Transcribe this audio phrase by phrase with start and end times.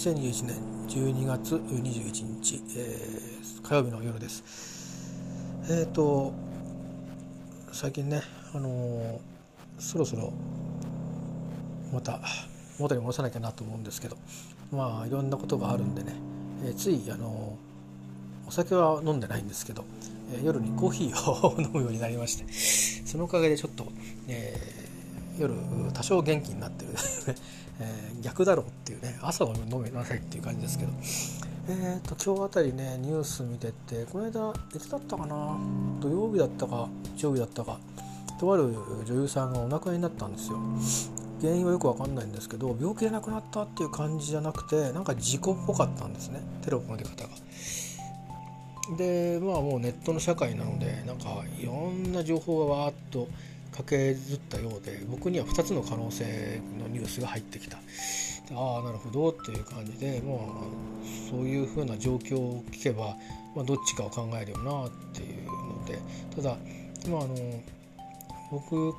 [0.00, 0.56] 2021年
[0.88, 5.12] 12月21日、えー、火曜日の夜です。
[5.64, 6.32] えっ、ー、と
[7.70, 8.22] 最近ね
[8.54, 9.18] あのー、
[9.78, 10.32] そろそろ
[11.92, 12.18] また
[12.78, 14.16] 元に戻さなきゃなと思うんですけど
[14.72, 16.14] まあいろんなことがあるんでね、
[16.64, 17.58] えー、ついあの
[18.48, 19.84] お酒は飲んでないんですけど、
[20.32, 22.50] え夜にコーヒーを 飲むようになりまして
[23.06, 23.86] そのおかげでちょっと、
[24.28, 24.56] え
[25.38, 25.52] 夜
[25.92, 26.92] 多少元気になってる
[27.80, 30.92] えー、逆だろうっていうね朝は飲めなさいっていう感じですけど
[31.68, 35.56] えっ、ー、と今日あたりねニュース見ててこの間いつだったかな
[36.00, 37.78] 土曜日だったか日曜日だったか
[38.38, 38.74] とある
[39.06, 40.58] 女優さんがお亡くなりになったんですよ
[41.40, 47.30] 原因はよく分かんないんですけど病気で亡くなったっていう感じじゃなくてなんか事故っぽかったんですねテロップの出方が。
[48.96, 53.28] でまあもうネットの社会なのでなんかいろんな情報がわーっと
[53.82, 57.78] けずったようで僕には2つの可能性のニュースが入ってきた。
[58.52, 60.38] ああなるほどっていう感じでまあ
[61.30, 63.16] そういうふうな状況を聞けば、
[63.54, 65.98] まあ、どっちかを考えるよなっていうので。
[66.34, 66.56] ただ
[67.08, 67.36] まああの
[68.50, 68.94] 僕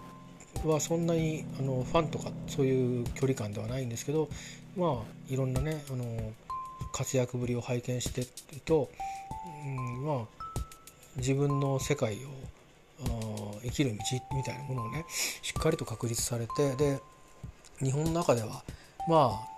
[0.66, 4.30] はそんなにあのファンとかそういう距離感ではないんですけど
[4.78, 6.06] まあいろんなねあの
[6.94, 8.28] 活躍ぶりを拝見してる
[8.66, 8.90] と、
[9.66, 10.26] うん、まあ
[11.18, 12.18] 自分の世界を
[13.64, 13.98] 生きる道
[14.36, 17.00] みたいなものをねしっかりと確立されてで
[17.80, 18.64] 日本の中では
[19.08, 19.52] まあ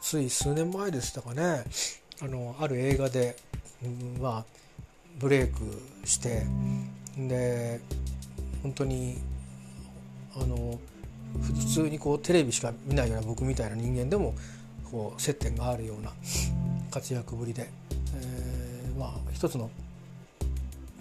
[0.00, 1.64] つい数年前でしたかね
[2.22, 3.36] あのある映画で、
[3.84, 4.44] うん、まあ
[5.18, 5.60] ブレイク
[6.04, 6.46] して
[7.16, 7.80] で
[8.62, 9.18] 本当に
[10.34, 10.78] あの
[11.40, 14.34] 普通にこうテレビしか見ないような僕みたいな人間でも
[14.90, 16.12] こう接点があるような
[16.90, 17.68] 活躍ぶりで、
[18.14, 19.70] えー、まあ一つの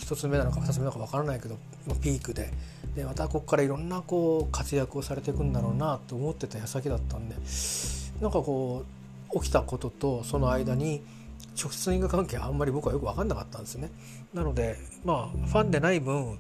[0.06, 1.58] 1つ目なのか2つ目なのか分からないけど
[2.02, 2.52] ピークで
[2.96, 7.36] でまたここからいろんなこう活躍をされていくんだろうなと思ってた矢先だったんで
[8.22, 8.86] なんかこ
[9.34, 11.02] う起きたこととその間に
[11.62, 13.90] 直接因果関係あんまり僕はよく分かんなかったんですね。
[14.34, 16.38] なのでまあファンでない分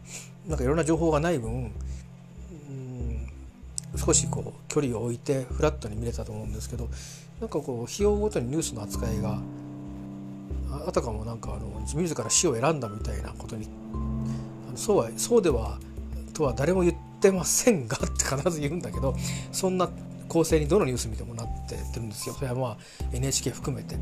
[0.47, 1.71] なんかいろんな情報がない分
[3.97, 6.89] 少しこう距離を置いてフラットに見れたと思うんですけど
[7.39, 9.39] なんかこう費用ごとにニュースの扱いが
[10.87, 13.67] あたかもなんかあの自ら死を選んだみたいなことに
[14.75, 15.79] そうはそうでは
[16.33, 19.15] とは誰も言ってませんがって必ず言うんだけど
[19.51, 19.89] そんな
[20.27, 22.77] 構成にどのニュース見てもなっててるんですよそれはまあ
[23.13, 23.95] NHK 含めて。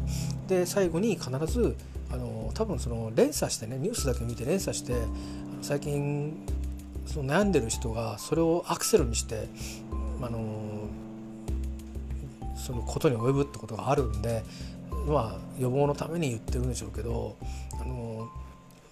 [0.48, 1.76] で最後に必ず
[2.12, 4.94] あの多分その連鎖してねニュースだけ見て連鎖して
[5.62, 6.34] 最近
[7.06, 9.48] その悩んでる人がそれをアクセルにして
[10.22, 10.88] あの
[12.56, 14.44] そのことに及ぶってことがあるんで
[15.06, 17.36] まあ予防のために言ってるんでしょうけど
[17.80, 18.30] あの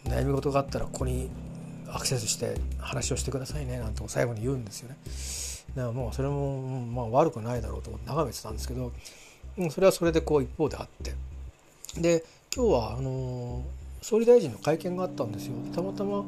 [0.06, 1.30] 悩み事があったらここに
[1.90, 4.98] アクセスして話をしてくださいねなんて最後に言うんですよね。
[5.76, 8.92] だからもうそれもまあ悪くないだろうと思って眺めてたんですけど
[9.70, 11.14] それはそれでこう一方であって
[12.00, 12.24] で
[12.54, 13.64] 今日はあの
[14.02, 15.54] 総理大臣の会見があったんですよ。
[15.74, 16.24] たまたま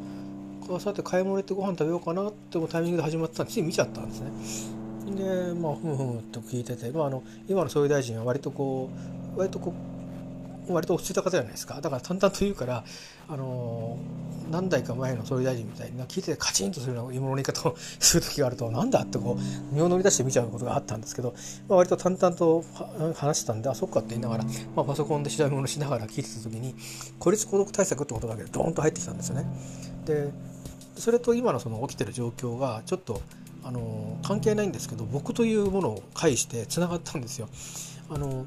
[0.79, 5.15] さて買い物行ってご飯食べようかなってタイミングで始まってたんでつい見ちゃったんですね。
[5.15, 9.73] でまあふむふむと聞いてて、まあ、あの今の総理大臣は割とこう割とこ
[10.67, 12.83] う割と落ち着いた方じゃないですかだから淡々と言うから
[13.27, 13.97] あの
[14.51, 21.33] 何代か前の総理大臣みたいに聞いててカチンとするような芋の言い方をする時があるとなんだってこう身を乗り出して見ちゃうことがあったんですけど、
[21.67, 22.63] まあ、割と淡々と
[23.15, 24.43] 話してたんであそっかって言いながら、
[24.75, 26.75] まあ、パソコンで調べ物しながら聞いてた時に
[27.19, 29.45] 孤立孤独対策ってことだけでドーンと入ってきたんですよね。
[30.05, 30.31] で
[30.95, 33.21] それと今のその起きてる状況がちょっと
[33.63, 37.49] あの関係ないんですけど僕というものを介してつながったんですよ。
[38.09, 38.45] あの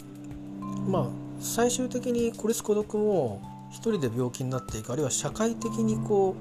[0.89, 1.07] まあ
[1.41, 3.41] 最終的に孤立孤独も
[3.71, 6.35] 一人で病気になっていくあるいは社会的にこ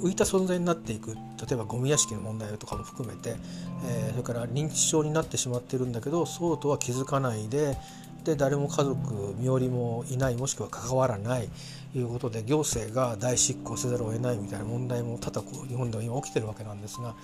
[0.00, 1.18] う浮いた存在になっていく例
[1.52, 3.36] えばゴミ屋敷の問題とかも含めて、
[3.84, 7.76] えー、それから認知症になってしまってるんだけどそうとは気づかないで
[8.24, 11.48] で誰も家族身寄りもいないもしくは関わらない
[11.94, 17.14] いうことで行政が大執行せざるを得ないみたいな問題も多々こう日本では今起きてるわけなんですがっ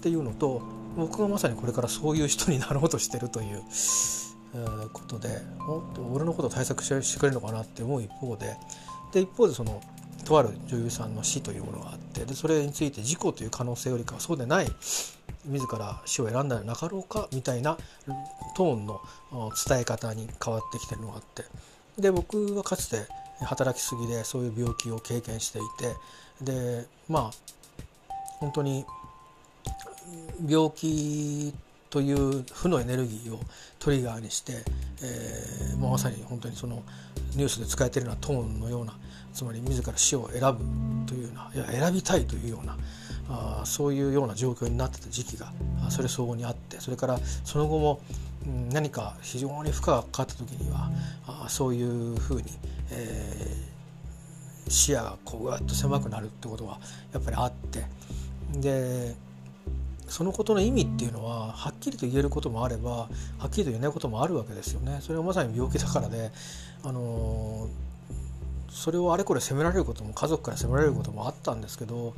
[0.00, 0.62] ていうのと
[0.96, 3.62] 僕がまさにこれからそういう人になろうとしてるという、
[4.92, 5.42] ことで
[6.12, 8.56] 俺のこと対策してくれるのかなって思う一方で
[9.12, 9.82] で一方でその
[10.24, 14.66] とある女優さんの死というものがあってでそれについて事故という可能性よりかはそうでない
[15.46, 17.76] 自ら死を選んだらなかろうかみたいな
[18.56, 19.00] トーンの
[19.68, 21.44] 伝え方に変わってきてるのがあって。
[21.98, 23.06] で僕はかつて
[23.44, 27.30] 働きすぎでそういう病気を経験していてでまあ
[28.40, 28.84] 本当に
[30.46, 31.54] 病気
[31.94, 33.38] という負のエネルギーを
[33.78, 34.64] トリガーにして、
[35.00, 36.82] えー、まさに本当にその
[37.36, 38.96] ニュースで使えてるようなトーンのような
[39.32, 40.58] つまり自ら死を選ぶ
[41.06, 42.76] というようないや選びたいというような
[43.28, 45.52] あそういうような状況になってた時期が
[45.88, 48.00] それ相応にあってそれからその後も
[48.72, 50.90] 何か非常に負荷がかかった時には
[51.28, 52.48] あそういうふうに、
[52.90, 56.80] えー、視野がこうぐわっと狭くなるってことは
[57.12, 57.84] やっぱりあって
[58.58, 59.14] で
[60.08, 63.08] そのことの意味っていうのははっきりと言えることもあればは
[63.46, 64.98] っきりと言えないこともあるわけですよね。
[65.00, 66.30] それはまさに病気だからで、
[66.82, 67.68] あの
[68.70, 72.14] それをあれこれ責められることも家族から責められることもあったんですけど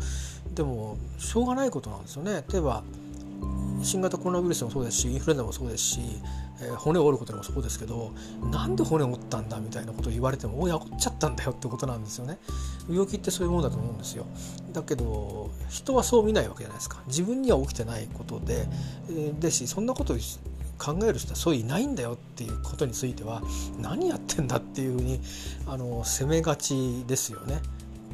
[0.55, 2.45] でもしょうがないことなんですよね。
[2.51, 2.83] 例えば
[3.83, 6.01] 新型コロナウイルスもそうですしインフルエンザもそうですし、
[6.61, 8.13] えー、骨を折ることもそうですけど
[8.51, 12.39] なんで骨を折ったんだみたいなことを言われても「おや折っちゃったんだよ」ってことなんですよね。
[12.89, 14.27] 病気ってそういうものだと思うんですよ。
[14.73, 17.03] だけど人はそう見ないわけじゃないですか。
[17.07, 18.69] 自分には起きてないことで、
[19.09, 20.17] えー、ですしそんなことを
[20.79, 23.43] 考える人はそういないんだよっていうことについては
[23.79, 25.21] 何やってんだっていうふうに
[25.67, 27.61] あの責めがちですよね。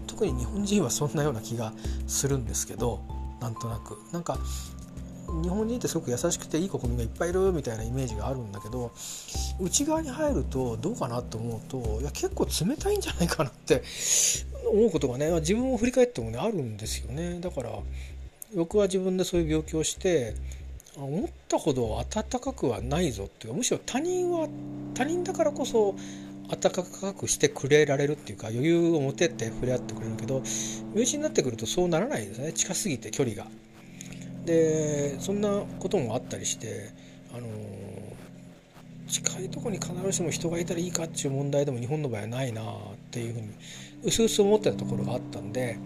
[0.07, 1.73] 特に日本人はそんなような気が
[2.07, 3.01] するんですけど
[3.41, 4.39] なんとなくなんか
[5.41, 8.93] 日本人ってすごく優しくていい国民がいっぱいいるみたいなイメージがあるんだけど
[9.61, 13.83] 内側に入るとどうかなと思うといや結構冷たいんじゃないかなって
[14.71, 17.79] 思うことがね自分を振り返ってもねあるんですよねだから
[18.55, 20.35] 僕は自分でそういう病気をして
[20.97, 24.49] 思ったほど温かくはないぞっていうかむしろ他人は
[24.93, 25.95] 他人だからこそ
[26.51, 30.43] 温かくしてくれられるっていうか余裕を持てて触れ合ってくれるけど
[30.95, 33.47] 身内になってくるとそうならないですね近すぎて距離が。
[34.45, 36.91] でそんなこともあったりして
[37.35, 37.47] あの
[39.09, 42.65] 近いとこに必ずしも人がいたらいいかっていう問題でも日本の場合はないなっ
[43.11, 43.49] ていうふうに
[44.05, 45.79] うすうす思ってたところがあったんで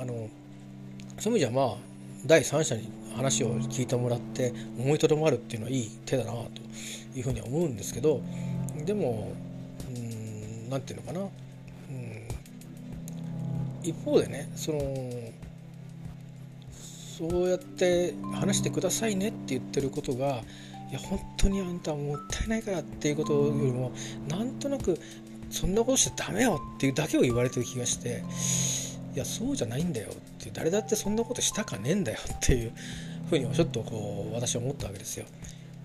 [0.00, 0.28] あの
[1.18, 1.76] そういう意味じゃまあ
[2.26, 6.38] 第三者に話を聞いてもらって思いとどまるっていうのはいい手だなと
[7.16, 8.22] いうふうには思うんですけど
[8.84, 9.32] でも
[10.70, 12.22] 何て言うのかな、うん、
[13.82, 14.78] 一方でねその
[17.20, 20.40] そうやって話してくださいねって言ってることが
[20.90, 23.92] いや本当にあんたはもったいないからっていうことよりも
[24.26, 24.98] なんとなく
[25.50, 28.24] そんなことしちゃダメよっていうだけを言われてる気がして
[29.14, 32.72] いやそうじゃないんだよって誰だってそんなことしたかねえんだよっていう
[33.28, 35.26] ふうにちょっとこう私は思ったわけですよ。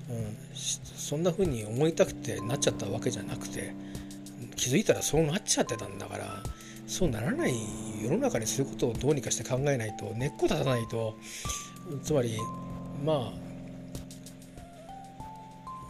[0.10, 3.74] うん、そんなふうに思いたくてなっちゃったわけじゃなくて
[4.56, 6.44] 気づいたらそうなっちゃってたんだから
[6.88, 7.54] そうならない
[8.02, 11.18] 世の中にすることをどうにかして考えないと根っこ立たないと。
[12.04, 12.38] つまり
[13.04, 13.46] まあ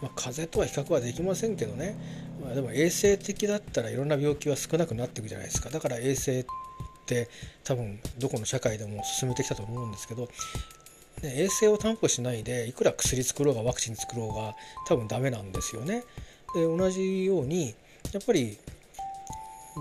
[0.01, 1.95] まあ、風邪とは比較はできませんけどね、
[2.43, 5.69] まあ、でも衛生的だったらいろんな病気は少なくなっていくじゃないですか。
[5.69, 6.45] だから衛生っ
[7.05, 7.29] て
[7.63, 10.27] 多分どこの社会でも進めてきたと思うんですけど、
[11.23, 14.55] ね、衛生を担保しないでいくら薬作ろうがワクチン作ろうが
[14.87, 16.03] 多分ダメなんですよね。
[16.53, 17.73] で同じように
[18.11, 18.57] やっぱり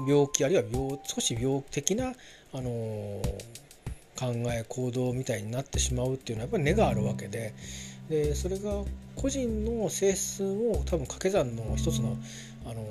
[0.06, 2.12] 病気あるいは病少し病的な、
[2.52, 3.22] あのー、
[4.16, 7.54] 考え行動みたいになってしまうっていうのはやっぱり根があるわけで
[8.08, 8.84] でそれが
[9.16, 12.18] 個人の性質も多分掛け算の一つの、
[12.66, 12.84] あのー、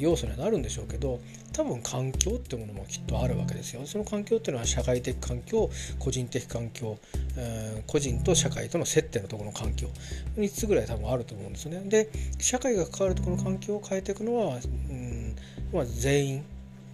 [0.00, 1.20] 要素にはなるんでしょうけど
[1.54, 3.86] 多分環境っていうものもきっとあるわけですよ。
[3.86, 5.70] その環境っていうのは社会的環境
[6.00, 6.98] 個人的環境、
[7.36, 9.88] えー、個人と社会との接点のところの環境
[10.36, 11.80] 3つぐらい多分あると思うんですね。
[11.86, 14.56] で社会が関わるところの環境を変えていくのは、
[14.90, 15.36] うん
[15.74, 16.44] まあ、全員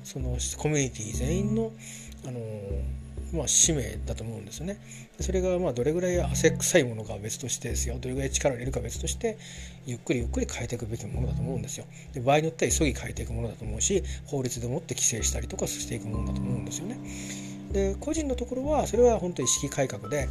[0.02, 1.70] そのコミュニティ全員の、
[2.26, 2.40] あの
[3.32, 4.80] まあ、使命だと思うんですよね。
[5.20, 9.36] それがまあどれぐらい汗臭いものか別としてですよどれぐらい力を入れるか別として
[9.84, 11.84] ゆっくりゆっくり変えていくべきものだと思うんですよ。
[12.14, 16.98] で場合によっては急ぎ変えていくものだと思うし法律でもって規制したりとかしていくものだと思うんですよね。
[17.72, 20.28] で個人のところはそれは本当に意識改革で、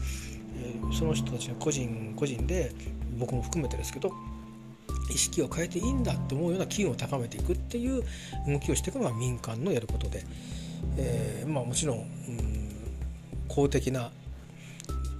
[0.98, 2.72] その人たちが個人個人で
[3.20, 4.12] 僕も含めてですけど
[5.14, 8.04] 意識を変えていいんだと思うような機運を高めていくっていう
[8.48, 10.24] 動きをしていくのが民間のやることで、
[10.98, 12.06] えー、まあ、もちろん、うん、
[13.48, 14.12] 公的な、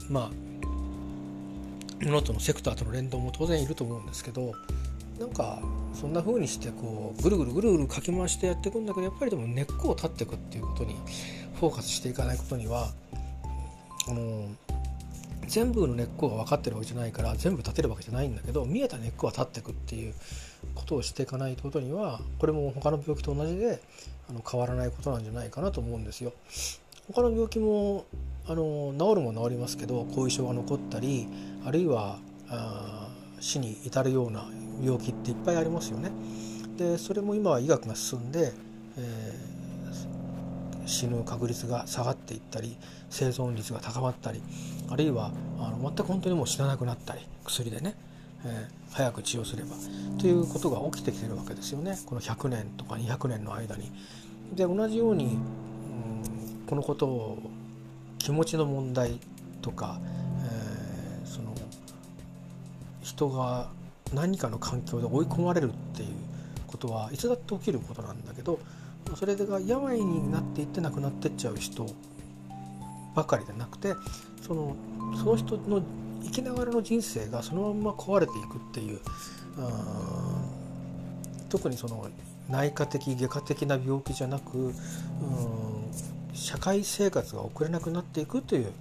[0.10, 4.54] まあ、ものとのセクターとの連動も当然いると思うんですけど
[5.20, 5.62] なんか
[5.94, 10.96] そんな風にしてこうぐるぐるぐるぐるかき回してやっていくんだけどやっぱりでも根っこを立っていくっていうことに
[11.60, 12.90] フォーカスしていかないことには
[14.08, 14.48] あの
[15.50, 20.14] 全部の根っこが分かってるわけじゃないから全部立てるわけじゃないんだけど見えた根っこは立っていくっていう
[20.76, 23.82] ことをしていかないことにはこれも他の病気と同じで
[24.30, 26.34] あの変わらないことなんじゃないかなと思うんですよ。
[27.12, 28.06] 他の病気も
[28.48, 31.28] あの治るも治りますけど後遺症が残ったり
[31.66, 34.48] あるいはあ死に至るような
[34.84, 36.12] 病気っていっぱいありますよね。
[36.78, 38.54] でそれも今は医学が進んで、
[38.98, 39.59] えー、
[40.90, 42.76] 死ぬ確率が下がっていったり
[43.10, 44.42] 生存率が高まったり
[44.90, 47.96] あるいはあの全く本当にもう死ななくなったり薬でね、
[48.44, 49.70] えー、早く治療すれば
[50.20, 53.92] ということが起きてきてるわけですよねこの100年とか200年の間に。
[54.56, 57.38] で同じように、うん、このことを
[58.18, 59.20] 気持ちの問題
[59.62, 60.00] とか、
[60.44, 61.54] えー、その
[63.04, 63.70] 人が
[64.12, 66.10] 何かの環境で追い込まれるっていう
[66.66, 68.58] ことはいつだって起きることなんだけど
[69.16, 71.86] それが病になっていって亡くなってっちゃう人
[73.16, 73.96] ばかりでなくて
[74.46, 74.76] その
[75.18, 75.82] その人の
[76.24, 79.00] 生きながらの人生がそのまま壊れていくっていう
[81.50, 82.08] 特にその
[82.50, 84.74] 内科的外科的な病気じゃなく
[86.34, 88.72] 社会生活が送れなくなっていくという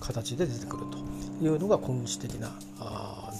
[0.00, 2.50] 形で出てくるというのが根治的な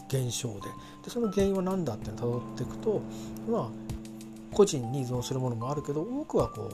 [0.09, 0.61] 現象で。
[1.05, 3.01] でその原因は何だってたどっていくと
[3.51, 3.69] まあ
[4.53, 6.71] 個人に依存するものもあるけど多くはこ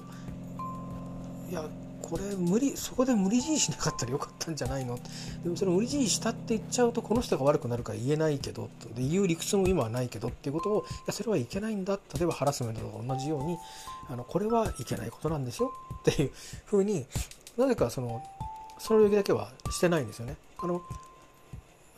[1.49, 1.65] ういや
[2.03, 4.99] これ無理そこで無理強いしなかったらよかったんじゃないの？
[5.45, 13.59] でもそれ無理強いしたって言っちゃうとこの人が悪くなるから言えないけどで言う理屈も今はないけどっていうことをいやそれはいけないんだ例えばハラスメントと同じように
[14.09, 15.71] あのこれはいけないことなんですよ
[16.01, 16.31] っていう
[16.65, 17.05] ふうに
[17.59, 18.23] なぜかその
[18.79, 20.37] その領域だけはしてないんですよね。
[20.59, 20.81] あの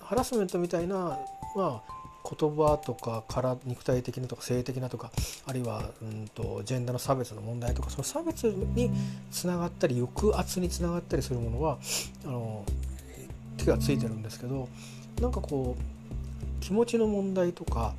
[0.01, 1.21] ハラスメントみたいな、
[1.55, 5.11] まあ、言葉とかから肉体的なとか性的なとか
[5.47, 8.91] あるいはうんとジェンダーの差別の問題とかその差別に
[9.31, 11.79] つながったり抑圧につながったりするものは
[12.25, 12.65] あの
[13.57, 14.69] 手がついてるんですけど
[15.21, 17.95] なんかこう気持ちの問題とか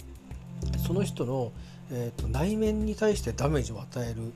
[0.86, 1.52] その人の、
[1.92, 4.28] えーと、内面に対してダメージを与える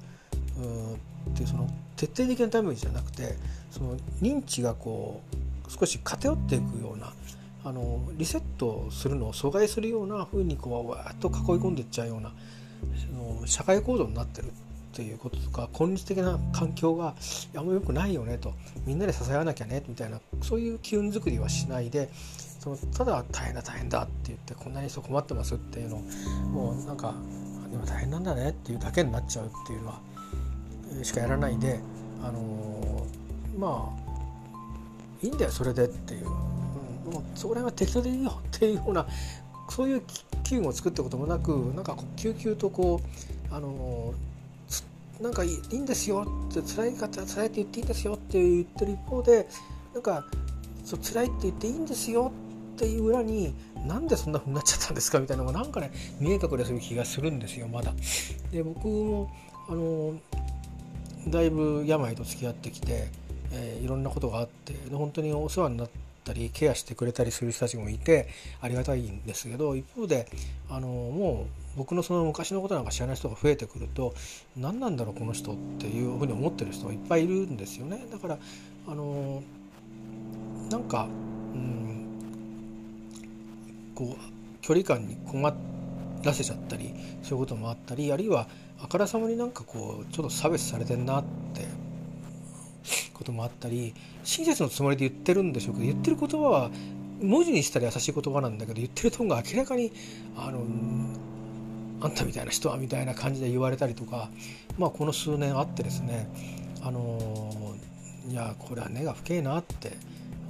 [1.32, 3.36] っていうその徹底的なダメージじゃなくて
[3.72, 5.22] その認知がこ
[5.68, 7.12] う少し偏っていくような
[7.66, 12.32] あのリセットするのを阻害するような風にこうわーっと囲い込んでいっちゃうような
[12.96, 14.52] その社会構造になってるっ
[14.94, 17.16] ていうこととか根治的な環境が
[17.56, 18.54] あんま良くないよねと。
[18.86, 22.10] みんなで支え合わなきゃねみたいなそういう機運作りはしないで
[22.60, 27.16] そのただ大変だ大変だって言ってこんなに困ってますっていうのをもうなんか
[27.74, 30.00] 今大変なんだねっていうだけになっちゃうっていうのは
[31.04, 31.80] しかやらないで
[32.24, 33.08] あの、
[33.58, 36.28] まあいいんだよそれでっていう。
[37.06, 39.08] もうそこら辺は適当でいいよっていうような
[39.70, 40.02] そういう
[40.44, 43.02] 機運を作ったこともなくなんか救急とこ
[43.52, 44.14] うあの
[45.22, 49.48] なんかいいんですよって辛い方は辛いって言っていいんですよって言ってる一方で
[49.94, 50.26] なんか
[50.84, 52.32] そう辛いって言っていいんですよ
[52.76, 53.54] っていう裏に
[53.88, 57.94] なんでそんな風になっちゃったんですかみたいなのがなんかね見え隠れする気がするんですよまだ。
[58.52, 59.32] で僕も
[59.70, 60.20] あの
[61.30, 63.08] だいぶ病と付き合ってきて、
[63.52, 68.28] えー、いろんなことがあって本当にお世話になってったりケアしてくれたりする人たちもいて
[68.60, 70.28] ありがたいんですけど一方で
[70.70, 74.16] あのもう僕のその昔のことなんか知らない人が増えてくると
[74.58, 78.06] 何なんだろうこの人っていうふうに思ってる人がいっぱいいるんですよね。
[78.12, 78.38] だから
[78.88, 79.44] あの
[80.72, 81.08] なんか、
[81.54, 82.06] うん、
[83.94, 85.54] こう距離感に困
[86.24, 88.48] らせちゃったりそういうこともあったりあるいは
[88.82, 91.85] あからさまになんかこうちょっと差別されてんなって
[93.14, 96.72] こともあったり親切のつもりで言ってるんでしょうけど言ってる言葉は
[97.22, 99.92] 文字にしたら優しい言葉なんだけど言ってるトーンが明らかに
[100.36, 100.66] あの
[102.02, 104.30] あんたみたいな人はみたいな感じで言われたりとか、
[104.78, 106.30] まあ、この数年あってですね
[106.82, 107.76] あの
[108.28, 109.94] いやこれは根が深いなって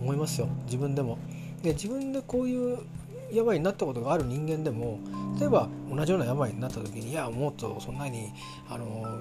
[0.01, 1.17] 思いますよ自分でも。
[1.61, 2.79] で自分でこういう
[3.31, 4.99] 病になったことがある人間でも
[5.39, 8.31] 例えば同じような病になった時にいやもっとそんなに
[8.69, 9.17] あの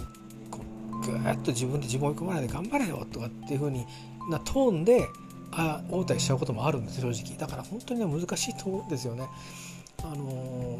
[1.02, 3.86] ぐっと自分で自分を追い込まないで頑張れよとかっていう風に
[4.30, 5.08] なトーンで
[5.52, 9.28] あ応対しちゃうこともあるんです正直だから本当にね難しいと思うんですよね。
[10.02, 10.78] あの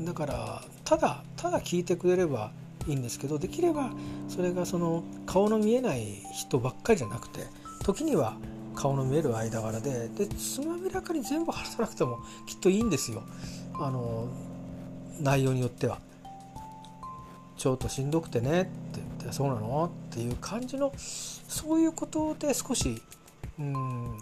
[0.00, 2.50] ー、だからただただ聞いてくれれば
[2.88, 3.90] いいんですけどできれば
[4.28, 7.40] それがその顔の見えない人ばっかりじゃなくて
[7.84, 8.36] 時には
[8.74, 13.22] 顔の見える間柄ででつまびらかに全部話さなくてもきっといいんですよ
[13.74, 14.28] あの
[15.20, 15.98] 内容によっては。
[17.56, 19.90] ちょっとしんどくてねって言ってそうなの？
[20.10, 23.00] っていう感じのそういうことで少し
[23.58, 24.18] うん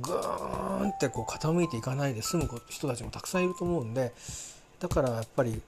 [0.00, 4.12] グーンってこう傾いていかないで済む人たちもたくさんいると思うんで
[4.80, 5.60] だからやっぱり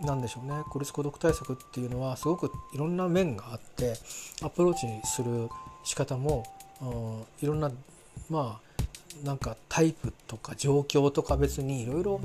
[0.00, 0.62] なんでしょうね。
[0.70, 3.94] 孤立孤独対策っていうのはすごくいろんな面があって
[4.42, 5.48] アプローチする
[5.84, 6.44] 仕方も、
[7.40, 7.70] いろんな
[8.28, 12.20] まあなんかタイプとか状況とか別にいろいろ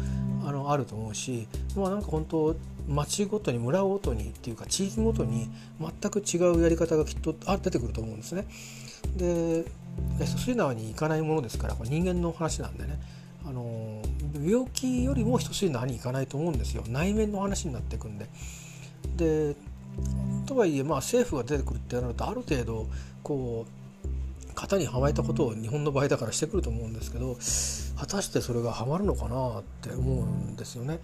[0.67, 2.55] あると思うしまあなんか本当
[2.89, 8.46] 町ごとに村ごとにっていうか地域ごとに全く違うやり方がきっとあ出てくると思うんですね。
[9.15, 9.65] で
[10.25, 13.00] そういうのに行かないものですから人間の話なんでね
[13.46, 14.01] あの
[14.43, 18.27] 病気よりも人筋縄に行かないと思うんですよ内面の話になっていくんで。
[19.15, 19.55] で
[20.46, 22.88] とはいえまあ政府が出てくるってなるとある程度
[23.24, 23.79] こう
[24.55, 27.38] 型にはまえたことを日本の場合だからしてくると思うんですけど
[27.98, 31.00] 果たしてそれがはまるのかなって思うんですよね。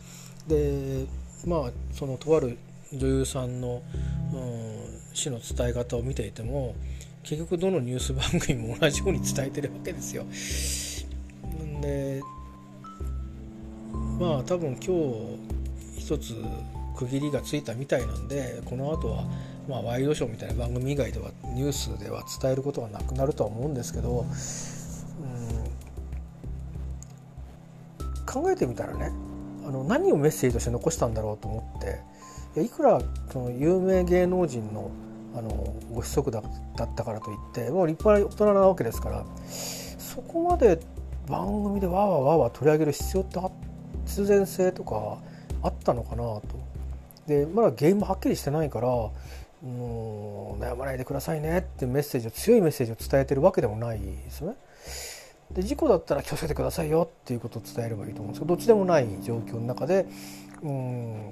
[0.48, 1.06] で
[1.46, 2.58] まあそのとある
[2.94, 3.82] 女優さんの、
[4.34, 6.76] うん、死の伝え方を見ていても
[7.24, 10.26] 結局どのニュース番組も同じように伝えてるわけですよ。
[11.82, 12.22] で
[14.20, 16.36] まあ多分今日一つ
[16.96, 19.26] 区切りがついたみたいなんでこの後は
[19.68, 24.26] まあワイドショーみたいな番組以外ではニュースでは伝えることはなくなるとは思うんですけど、
[28.00, 29.12] うん、考えてみたらね
[29.68, 34.92] あの何をメッセージとして残したんだろうと思っていくらその有名芸能人の
[35.36, 35.50] あの
[35.92, 36.44] ご子息だっ
[36.96, 40.80] たからといってもう立派な大人なわけですからそこまで
[41.28, 43.40] 番組でわわわわ取り上げる必要って
[44.06, 45.18] 必然性とか
[45.62, 46.44] あったのかなと。
[47.28, 54.58] でまだ原因もはっきりしてないからもう悩まないでくださいねってメッセージを強いメッセージを伝えてるわけでもないですよね。
[55.56, 60.06] で事故だったら気をつけてくださいよっていうことを伝えればいいと思うんですけどどっちでもない状況の中で
[60.62, 61.32] うん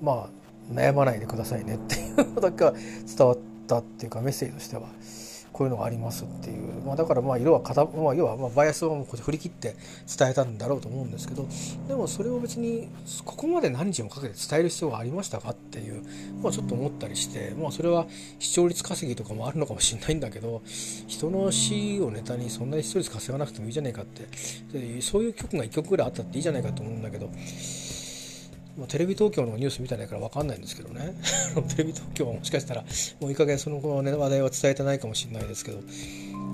[0.00, 4.88] まあ悩まないでくださいねっていうのだけは伝わったっていうかメッセージとしては。
[5.58, 9.74] こういうのがありますっていう、まあ、だからまあ色は片、まあ、要はまあバイアスを振り切って
[10.16, 11.48] 伝えたんだろうと思うんですけど。
[11.88, 12.88] でもそれを別に
[13.24, 16.04] ここまで何日もかけて伝える必要がありましたかっていう、
[16.40, 18.06] まあ、ちょっと思ったりして、まあ、それは
[18.38, 20.62] 視聴率稼ぎとかもあるのかもしれないんだけど
[21.08, 24.28] 人の死をネタにそんなに視聴率稼がなくてもいいじゃないかって。
[25.02, 27.28] そういう曲が1曲ぐらいあったっていいじゃないかと思うんだけど。
[28.78, 31.12] まあ、テレビ東京のニュース見てないから分かんないんですけどね。
[31.74, 32.84] テレビ東京はもしかしたら
[33.20, 35.80] もういい加減その後の、話題は伝えてないかもしれないですけど。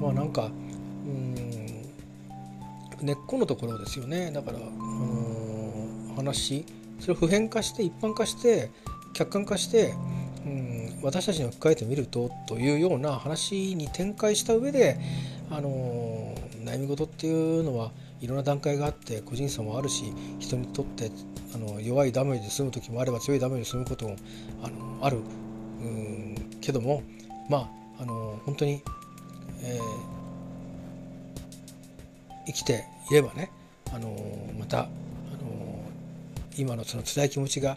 [0.01, 0.51] まあなんか
[1.07, 1.35] うん
[3.03, 4.31] 根っこのところですよね。
[4.33, 6.65] だから、うん、話
[6.99, 8.71] それを普遍化して一般化して
[9.13, 9.93] 客観化して
[10.47, 14.99] うん私たちに置き換えてみるとというような話に展開した上で、
[15.51, 17.93] あの悩み事っていうのは
[18.25, 21.11] いろんな段階があって個人差もあるし人にとって
[21.55, 24.17] あの弱いダメージで済む時もあれば強いダメージで済むことも
[24.63, 25.19] あのある。
[25.83, 26.25] うん
[26.61, 27.03] けども
[27.51, 28.83] まああの本当に、
[29.63, 29.81] えー、
[32.47, 33.51] 生きていればね
[33.93, 34.17] あの
[34.59, 34.89] またあの
[36.57, 37.77] 今のその辛い気持ちが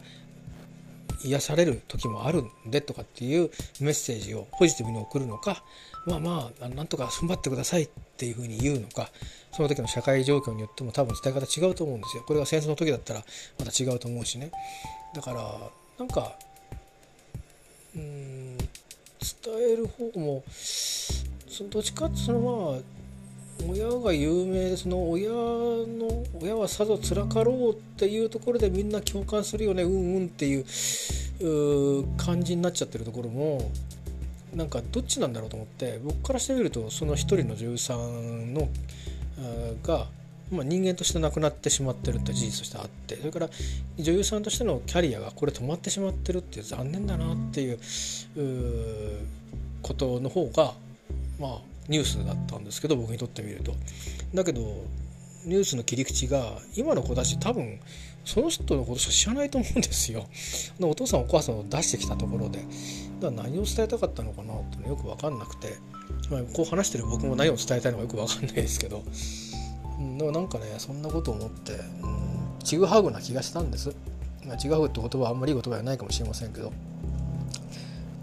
[1.24, 3.50] 癒される時もあるんでとかっていう
[3.82, 5.64] メッセージをポジティブに送るのか
[6.06, 9.10] まあまあなんとか踏ん張ってくださいっていうふうに言うのか
[9.58, 12.24] その時の社会状況によっても多分伝え方違うと思うんですよ。
[12.28, 13.24] これが戦争の時だったら
[13.58, 14.52] また違うと思うしね。
[15.16, 15.60] だから
[15.98, 16.38] なんか
[17.96, 18.68] うん伝
[19.74, 29.82] える方もそのどっちかってそのまあ親が有名でその親の親はさぞつらかろうっていうところでみんな共感するよね。
[29.82, 30.66] うんうんっていう
[32.16, 33.72] 感じになっちゃってるところも
[34.56, 38.70] なんかどっちなんだろうと思って僕からしてみるとその一人の女優さんの
[39.84, 40.08] が、
[40.52, 43.50] まあ、人間として亡くなってしまってるって事実としてあってそれから
[43.98, 47.80] 女優さんとしてのキャリアがこれ止まってしまってるっていう残念だなっていう
[49.82, 50.74] ことの方が
[51.40, 53.74] まあニュースだったんですけど僕にとってみると。
[54.34, 54.62] だけど
[55.46, 57.80] ニュースの切り口が今の子たち多分
[58.26, 60.26] その人のことしか知らないと思うんですよ。
[60.82, 62.60] お父さんお母さんを出してきたところで
[63.22, 65.78] だから何を伝えたかったのかなってよく分かんなくて、
[66.30, 69.04] まあ、こう話してる僕も何を伝えたいのかよく分かんないですけど、
[70.00, 71.76] うん、でもなんかねそんなことを思ってう
[72.08, 73.96] んちぐはぐな気がしたんです。
[74.46, 76.72] まあ、ちぐはぐって言葉はあんまりいい言葉じゃないかもしれませんけど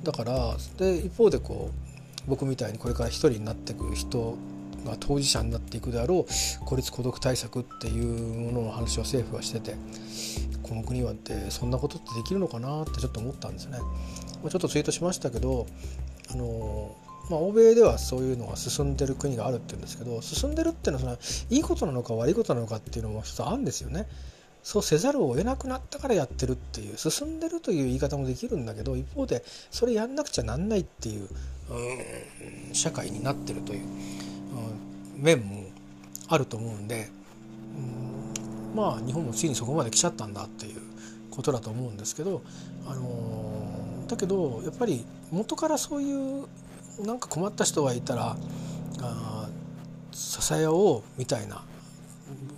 [0.02, 4.36] だからで一方でこう僕みたいにこれから一人になっていく人
[4.86, 9.76] が当事者になっていくであろう孤立孤独対策っていうものの話を政府はしてて
[10.62, 13.78] この国はってそんなことってできるのかなってちょっと思ったんですね。
[13.78, 15.66] ちょっとツイートしましたけど
[16.30, 16.94] あの
[17.30, 24.06] まあ、欧米ではそういうのが進んでる国があるって言うんですけど進んでるっていうのはそのいいことなのか悪いことなのかっていうのも一つあるんですよね。
[24.62, 31.28] そうせざるを得なくなったからやってるっていう進んでるという言い方もできるんだけど一方でそれやんなくちゃなんないっていう、う、
[32.74, 33.84] 社会になってるという、う、
[35.18, 35.64] 面も
[36.28, 37.10] あると思うんで、
[37.76, 40.80] うん、まあ日本もついにそこまで来ちゃったんだっていう
[41.30, 42.40] ことだと思うんですけど、
[42.86, 46.46] あのだけどやっぱり元からそういう
[47.00, 48.36] なんか困った人がいたら
[49.00, 49.48] あ
[50.12, 51.64] 支え合おうみたいな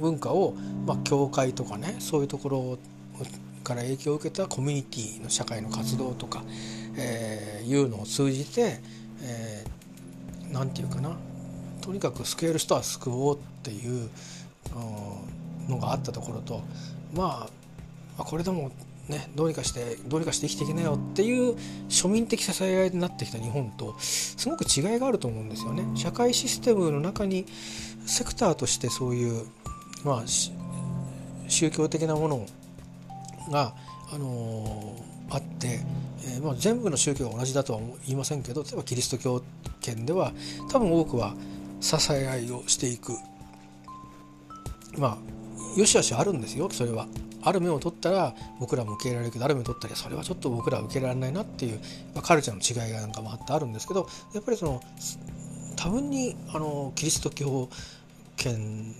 [0.01, 0.53] 文化を、
[0.87, 2.79] まあ、教会とかねそういうところ
[3.65, 6.45] から影響を受けたコミュニティの社会の活動とか、
[6.97, 8.81] えー、いうのを通じて
[9.23, 11.17] 何、えー、て言うかな
[11.81, 14.11] とにかく救える人は救おうっていう
[15.69, 16.63] のがあったところと
[17.15, 17.49] ま
[18.19, 18.71] あこれでも
[19.09, 21.55] ね、どうにかしてどうにかして生きていけなよっていう
[21.89, 25.85] 庶民的支え合いになってきた日本とすごく違いがあると思うんですよね。
[25.97, 27.47] 社会システムの中に
[28.05, 29.47] セクターとしてそういう、
[30.05, 30.25] まあ、
[31.49, 32.47] 宗教的なもの
[33.51, 33.75] が、
[34.13, 35.81] あのー、あって、
[36.25, 39.43] えー、まあ、全部の宗教が同じだとは言いませんけど例えばキリスト教
[39.81, 40.33] 圏では
[40.71, 41.35] 多分多くは
[41.81, 43.13] 支え合いをしていく、
[44.99, 45.19] ま
[45.77, 47.07] あ、よしあしあるんですよそれは。
[47.47, 51.81] ある面を取ったら僕らも受け入れられるけどある面を取ったらそれはちょっと僕らは受け入れられないなっていう
[52.23, 54.81] カルチャーの違いがなんかもあってあるんですけどやっぱりその
[55.77, 57.69] 多分にあのキリスト教
[58.37, 58.95] 圏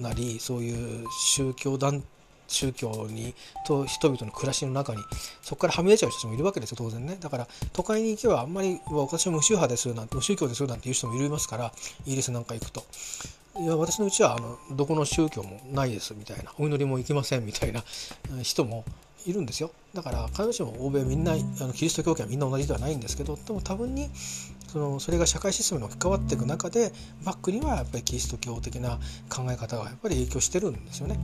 [0.00, 2.02] なりそういう宗教団
[2.48, 3.34] 宗教に
[3.66, 5.02] と人々の暮らしの中に
[5.42, 7.16] そこからはみ出ちゃう人もいるわけですよ当然ね。
[7.18, 11.72] だから都会に行けばあんまり私は無宗派ですなんて無宗教ですよなんていう人もいますから
[12.06, 12.84] イギリスなんか行くと。
[13.60, 17.84] いや私のうちはあのどこの宗教もないですみたいなお祈りも行きませんみたいな
[18.42, 18.84] 人も
[19.26, 24.10] いるんですよだから必ずしも欧米みんなあのキリスト教圏はみんな同じではないんですけどでも多分に
[24.72, 26.92] そのそれが社会システムに関わっていく中で
[27.24, 31.20] バックにはやっぱりキリスト教的な考え方がやっぱり影響してるんですよね。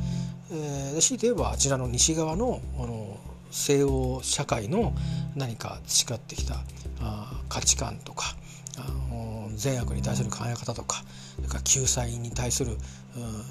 [0.52, 3.18] えー、強いて言えばあちらの西側のあの
[3.50, 4.92] 西欧社会の
[5.34, 6.56] 何か培ってきた
[7.00, 8.36] あ価値観とか
[8.78, 11.02] あの善悪に対する考え方とか
[11.36, 12.76] それから救済に対する、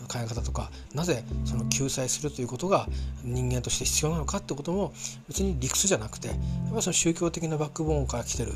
[0.08, 2.88] 考え方とかなぜその救済するということが
[3.24, 4.94] 人間として必要なのかってことも
[5.28, 6.38] 別に理屈じゃなくてやっ
[6.76, 8.54] ぱその宗教的なバックボーンから来てる。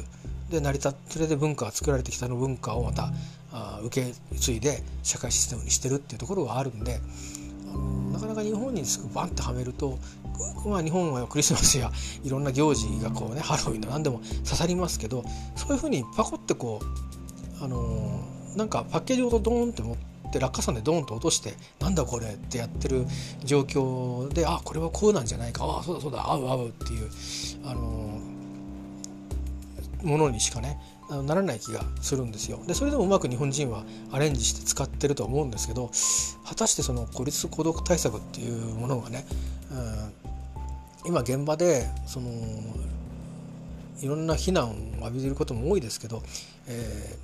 [0.50, 3.12] で成り立それで文化が作られてきたの文化をまた
[3.84, 7.00] 受け継いで社会システムにしてるっていうところがあるんで
[8.12, 9.98] なかなか日本にすぐバンってはめると、
[10.66, 11.92] まあ、日本はクリスマスや
[12.24, 15.24] いろんな行事がこうねハロウィンの何でも刺さりますけど
[15.56, 16.80] そういうふうにパコってこ
[17.60, 18.22] うあの
[18.56, 19.98] なんかパッケージごとドーンって持っ
[20.32, 23.06] て落下傘でドーンと落としてなんだこれってやってる
[23.44, 27.10] 状況であこれはこうなんじゃないかああそうだそうだ合う合うっていう
[27.66, 28.20] あの
[30.04, 30.80] ものにしかね
[31.18, 35.92] ならない気がするんですよでそれでもうまく日本人はアレンジして使ってると思うんですけど
[36.48, 39.26] 果たしてその孤立孤独対策っていうものがね、
[41.04, 42.30] うん、今現場でその
[44.02, 46.24] いろんな非難を浴びることも多いですけど、
[46.68, 47.18] え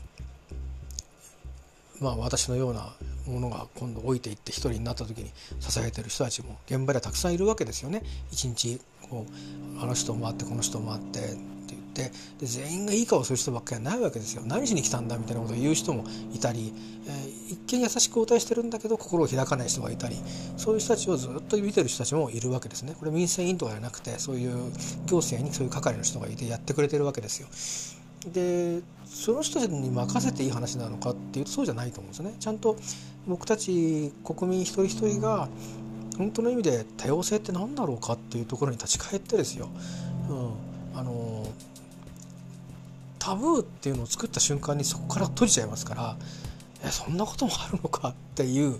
[1.99, 2.93] ー、まあ私のような
[3.25, 8.03] ものが今度置いていって一人になった時に支えてる人たちも現場ではたくさんいるわけですよね。
[8.31, 9.25] 一日こ
[9.77, 11.56] うあの人も回ってこの人も回ってって
[12.03, 12.11] で
[12.45, 16.73] 全員がいい顔する人ばっかりはないわけですよ何しに来たんだみたいなことを言う人もいたり、
[17.07, 20.15] えー、一見優しく応対してるんだけど心を開かない人がいたり
[20.57, 24.71] そういう人たちをずっと見てる人たちもいるわけですねこれ民生委員とかじゃなくてそういう
[25.05, 27.47] 行政にそういう係の人がいてやってくれてるわけですよ。
[28.33, 32.35] でその人に任せていい話なのかっていうとそうじゃないと思うんですね。
[32.39, 32.75] ちゃんと
[33.25, 35.47] 僕たち国民一人一人が
[36.17, 39.69] 本当の意味で多様性って何だろうかっていうところに立ち返ってですよ、
[40.29, 40.51] うん、
[40.99, 41.47] あの
[43.27, 46.17] タブーっていうのを作った瞬間にそこから閉じちゃいますから
[46.85, 48.79] えそんなこともあるのかっていう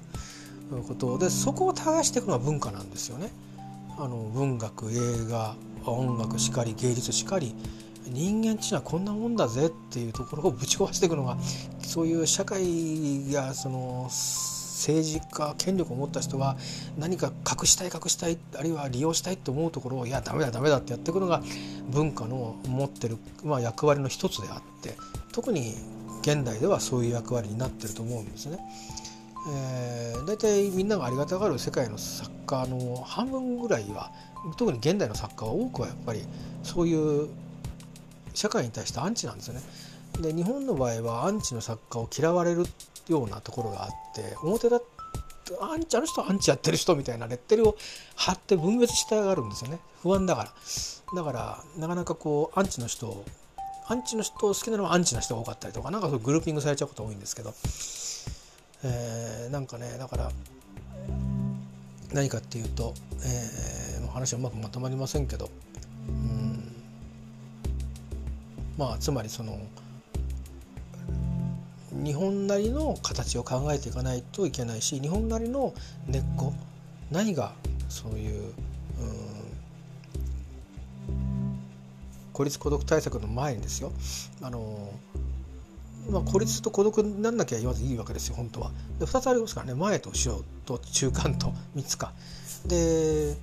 [0.88, 3.29] ことでそこを耕していくのは文化なんですよね。
[3.97, 4.95] あの文学映
[5.29, 7.53] 画音楽しかり芸術しかり
[8.05, 11.38] 人間っていうのはこんなもんだぜっていうところをぶち壊していくのが
[11.81, 14.07] そういう社会やその
[14.77, 16.55] 政治家権力を持った人は
[16.99, 21.41] 何か隠したい隠したいあるいは利用したいって思うところをいやダメだダメだってやっていくのが
[21.89, 24.95] 文化の持ってる、まあ、役割の一つであって
[25.33, 25.73] 特に
[26.21, 28.59] 現代ではそういう役割になってると思うんですね。
[29.49, 34.11] えー、大体みんながありがたがる世界の作家の半分ぐらいは
[34.57, 36.23] 特に現代の作家は多くはやっぱり
[36.63, 37.29] そういう
[38.33, 39.61] 社会に対してアンチなんですよね。
[40.21, 42.65] で日本の場合はアンチの作家を嫌われる
[43.10, 44.88] ようなところがあって表だって
[45.62, 47.78] アンチあの人アンチやってる人みたいなレッテルを
[48.15, 49.80] 貼って分別したがるんですよね。
[50.04, 50.54] 不安だから。
[51.15, 53.24] だからなかなかこうアンチの人
[53.88, 57.54] アンチの人を好きなのはアンチな人が多かったりとかなんかそうグルーピングされちゃうこと多いんですけど、
[58.84, 60.32] えー、なんかねだから
[62.12, 62.93] 何かっていうと、
[63.24, 65.50] えー、話はうまくまとまりませんけど。
[66.10, 66.74] うん。
[68.78, 69.58] まあつまりその
[72.03, 75.73] 日本なりの形を考えていかないといけないし日本なりの
[76.07, 76.53] 根っこ
[77.12, 77.53] 何が
[77.89, 78.53] そういう
[82.38, 83.91] 孤立孤独対策の前にですよ
[84.43, 84.91] あの
[86.10, 88.71] まあ、孤立と孤独になんなきゃまずいいわけですよ本当は。
[88.97, 92.13] で2つありますからね前と後ろと中間と3つか。
[92.65, 93.36] で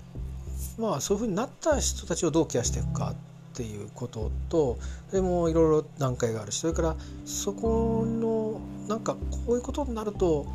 [0.78, 3.14] まあそういうふうになった人たちをどうケアしていくか
[3.54, 4.78] っていうことと
[5.12, 10.46] でもいろいろ段階があるしそれからそこのなんかこういうことになると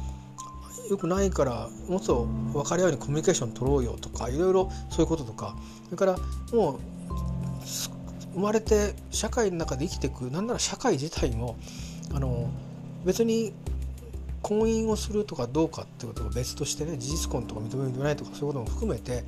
[0.90, 6.18] よくないからもっと分かり合うようにコミュニケーション取ろうよとかいろいろそういうこととかそれから
[6.52, 6.80] もう
[8.34, 11.58] 生まれて社会の中で生きていくなんなら社会自体も
[12.14, 12.50] あの
[13.06, 13.54] 別に
[14.42, 19.24] 婚姻をするとかどうかってことは別としてね事実婚とか認めないとかそういうことも含めて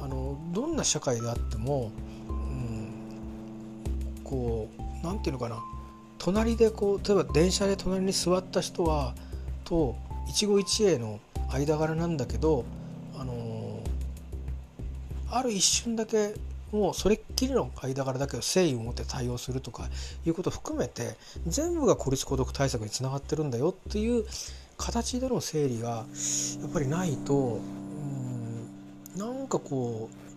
[0.00, 1.90] あのどんな社会であっても
[4.28, 5.62] こう何て言うのかな
[6.18, 9.14] 隣でこう例えば電車で隣に座った人は
[9.64, 9.96] と
[10.28, 12.64] 一期一会の間柄なんだけど
[13.18, 13.58] あの。
[15.30, 16.34] ある一瞬だけ
[16.72, 19.88] もうそれっきりの間柄だけど誠意を持って対応するとか
[20.26, 24.24] いうことを含めて全部が孤立孤独対策につながってるんだよっていう
[24.76, 26.04] 形での整理がや
[26.66, 30.27] っぱりないとうんなんかこう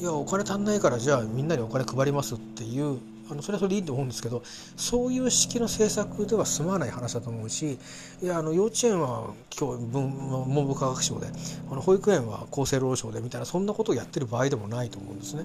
[0.00, 2.98] いやお金足んないからじゃあみんなにお金配りますっていう
[3.30, 4.42] あのそれはそれでいいと思うんですけど
[4.74, 7.78] そういう式の政策では済まない話だと思うし
[8.22, 10.10] いやあの幼稚園は今日文
[10.48, 11.26] 文部科学省で
[11.70, 15.44] あの保育園は厚生労働省でみたいなそんなことをやってる場合でもないと思うんですね。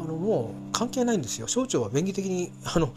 [0.00, 2.94] あのもう関係ないんですよ省庁は便宜的にあの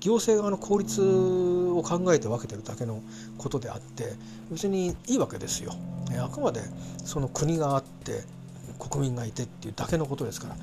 [0.00, 3.02] 行政側の効率を考えて分けてるだけの
[3.38, 4.14] ことであって
[4.50, 5.74] 別にいいわけですよ。
[6.20, 6.60] あくまで
[7.04, 8.24] その国があって
[8.78, 10.56] 国民がいてっていうだけのことですから、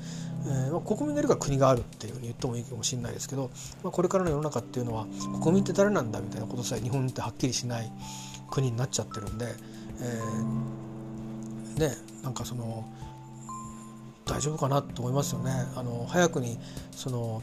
[0.46, 3.50] えーまあ、国民がいるから国があるっていうふうに言ってもいいかもしれないですけど、
[3.82, 5.06] まあ、これからの世の中っていうのは
[5.42, 7.90] 国民って誰なんだみたいなことさえ日本ってはっきりしない
[8.50, 9.46] 国になっちゃってるんで、
[10.00, 12.86] えー、ねなんかその
[14.24, 15.50] 大丈夫かなと思いますよね。
[15.74, 16.58] あの早くに
[16.92, 17.42] その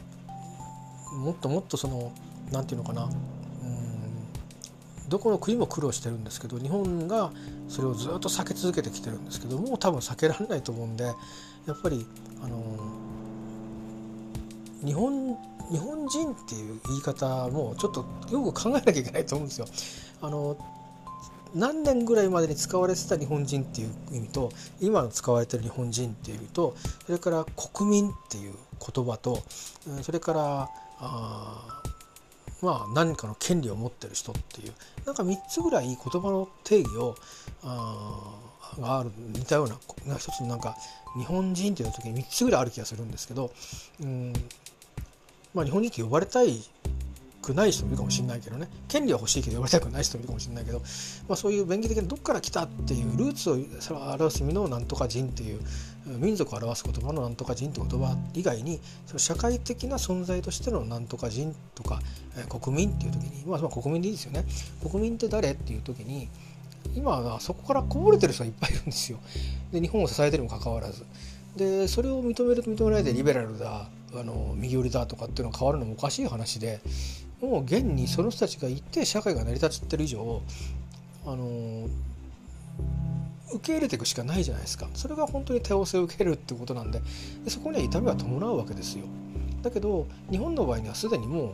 [1.12, 2.12] もっともっとその
[2.50, 3.10] 何て言うのかな
[5.10, 7.32] どこの国も苦労してるんですけど日本が
[7.68, 11.12] それをずっと避け続けてきてるんですけどもう多分避けられないと思うんでや
[11.74, 12.06] っぱり
[12.42, 12.78] あの
[14.84, 15.36] 日本
[15.70, 19.66] 日本人っていう言い方もちょっとよく考えなきゃいけないと思うんですよ。
[20.22, 20.56] あの
[21.54, 28.54] 何年ぐらいまでに使われてた日本人っていう意味と今の使われてる日本人っていう意味とそれから国民っていう
[28.94, 29.42] 言葉と
[30.02, 30.68] それから
[31.00, 31.79] あ
[32.62, 34.72] まあ何かの権利を持ってる人っていう
[35.06, 37.14] なんか3つぐらい言葉の定義を
[37.62, 38.38] あ
[38.78, 40.76] がある似たようなな一つなんか
[41.16, 43.50] 日本人っていう時に3つぐらいある気がするんですけど
[44.00, 44.32] うん
[45.54, 46.62] まあ日本人って呼ばれたい
[47.40, 48.68] くない人もいるかもしれないけどね。
[48.88, 50.80] 権利は欲しいけど呼ばれたくない人もいるかもしれないけど、
[51.28, 53.54] まあ、そういう便宜的にどっから来たっていうルーツを
[54.12, 55.60] 表す意味のなんとか人っていう
[56.06, 62.00] 民族を表す言葉のなんとか人って言葉以外にその社会的な存在としてのなんとか人とか、
[62.36, 64.44] え国民っていう時に、まあ、まあ国民でいいですよね
[64.82, 66.28] 国民って誰っていう時に
[66.94, 69.18] 今はそこからこぼれてる人がいっぱいいるんですよ。
[69.72, 71.04] で日本を支えてるにもかかわらず。
[71.56, 76.80] でそれを認めると認めないでリベラルだあの右寄りだとかっていうのが変わるのもおかしい話で
[77.40, 80.42] もう現にその人たちがいて社会が成り立ってる以上
[81.26, 81.88] あの
[83.52, 84.88] 受け入れていくしかないじゃないですか。
[84.94, 87.00] それが本当に多様性を受けるってことなんで
[87.44, 89.04] でそこには痛みは伴うわけですよ。
[89.62, 91.52] だけど日本の場合にはすでにもう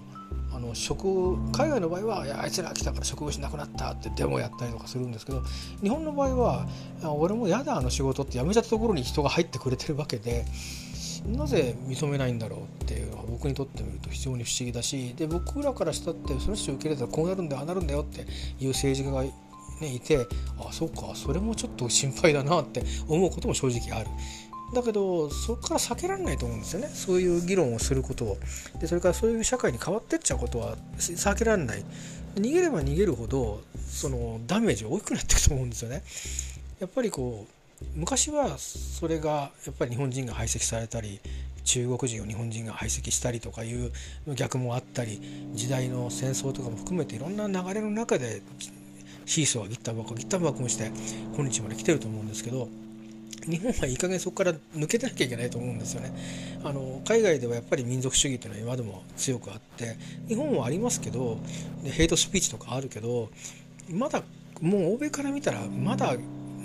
[0.53, 5.43] あの職海外の場合は「いやあいつら来たから職しなくなった」ってデモやったりとかするんですけど
[5.83, 6.69] 日本の場合は
[7.03, 10.47] 「俺も嫌だあの仕事」って辞めちゃったところに人が入ってくれてるわけで
[11.27, 18.21] なぜ認めないんだろうっていうのは僕にとってみると非常に不思議だしで僕らからしたってその人を受け入れたらこうなるんだよああなるんだよって
[18.61, 19.25] いう政治家が、
[19.81, 20.27] ね、いて
[20.59, 24.11] あそうかそれもちょっと心配だなって思うことも正直ある。
[24.75, 26.89] だけどそこから避けられないと思うんですよね。
[26.89, 28.39] そういう議論をすることを。
[28.81, 31.85] でそれからそういう社会に変わってっちゃうことは避けられない。
[32.37, 36.03] 逃げれば逃げるほどそのダメージ大きくなっていくと思うんですよね。
[36.81, 41.21] やっぱりこう昔はそれがやっぱり日本人が排斥されたり
[41.65, 43.93] 中国人を日本人が排斥したりとかいう
[44.35, 45.21] 逆もあったり
[45.55, 48.41] 時代の戦争とかも含めていろんな流れの中で
[49.27, 50.91] シーソーギタンバックギタンバックもして
[51.37, 52.69] 今日まで来てると思うんですけど
[53.45, 56.13] 日本はいい加減そこから抜けてなきゃいけないと思うんですよね。
[56.65, 61.39] あの海外ではやっぱり民族主義というのは今でも強くあって日本はありますけど
[61.85, 63.31] ヘイトスピーチとかあるけど
[63.91, 64.23] まだ
[64.61, 66.17] もう欧米から見たらまだ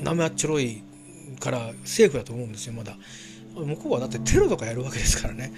[0.04, 0.82] 生っちょろい
[1.40, 2.98] からセーフだと思うんですよまだ。
[3.54, 5.52] 向こうはだってテロとかやるわけですからね、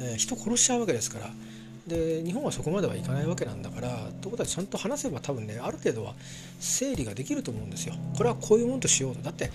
[0.00, 1.30] えー、人殺しちゃうわけですから。
[1.86, 3.88] で日本はそこまではいかないわけなんだから
[4.20, 6.14] ということはちゃんと話せば多分ねある程度は
[6.60, 9.50] 整理ができると思うんですよこれはこういうもんとしようとだって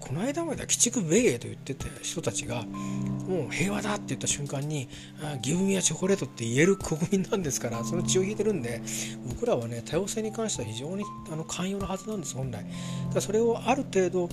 [0.00, 4.88] この間までは鬼畜米英と言ってた人たちがもう平和だって言った瞬間に
[5.42, 8.80] 「ギブミアチョコレート」って言える国民なんですからその血を引いてるんで
[9.28, 12.64] 僕らはね多様性に関しては非常にあの寛容なはずなんです本来。
[13.12, 14.28] だそれをある程度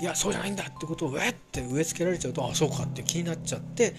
[0.00, 3.94] いやそうじゃないんだってことをえって植え付けられちゃうとあそうかって気になっちゃって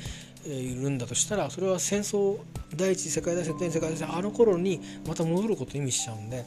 [0.46, 2.38] いるんだとしたらそれは戦争
[2.76, 6.46] 第一次世界大戦第二次世界大戦あの頃にまた戻ることを意味しちゃうんで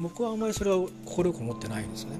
[0.00, 2.18] 僕はあんまりそれは快く思ってないんですね。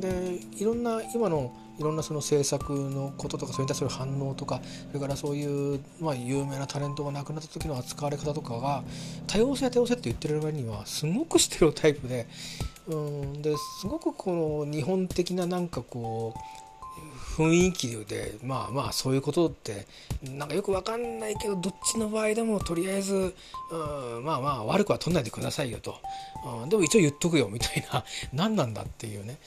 [0.00, 8.82] でいろんな今のいろんなその政策のこととかそれに対する反応とかそれからそういう、まあ、有名なタレントが亡くなった時の扱われ方とかが
[9.26, 12.26] 多様性多様性って言ってる割にはすごくステレオタイプで
[12.88, 16.67] うんですごくこの日本的ななんかこう
[17.38, 19.86] 雰囲気でまあまあそういうことって
[20.36, 23.32] なんかよくわかんないけどどっちの場合でもとりあえず、
[24.24, 26.00] まあまあ悪くは取んないでくださいよと、
[26.62, 28.04] うん、でも一応言っとくよみたいな。
[28.34, 29.38] 何なんだっていうね。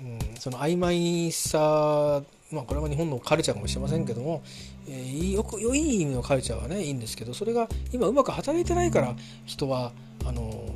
[0.00, 4.42] うん、その曖昧さまあこれは日本のカルチャーかもしれませんけども、
[4.88, 9.92] え、よく良い意味のカルチャーはねいいんですけどそれが今うまく働いてないから人は
[10.24, 10.74] あの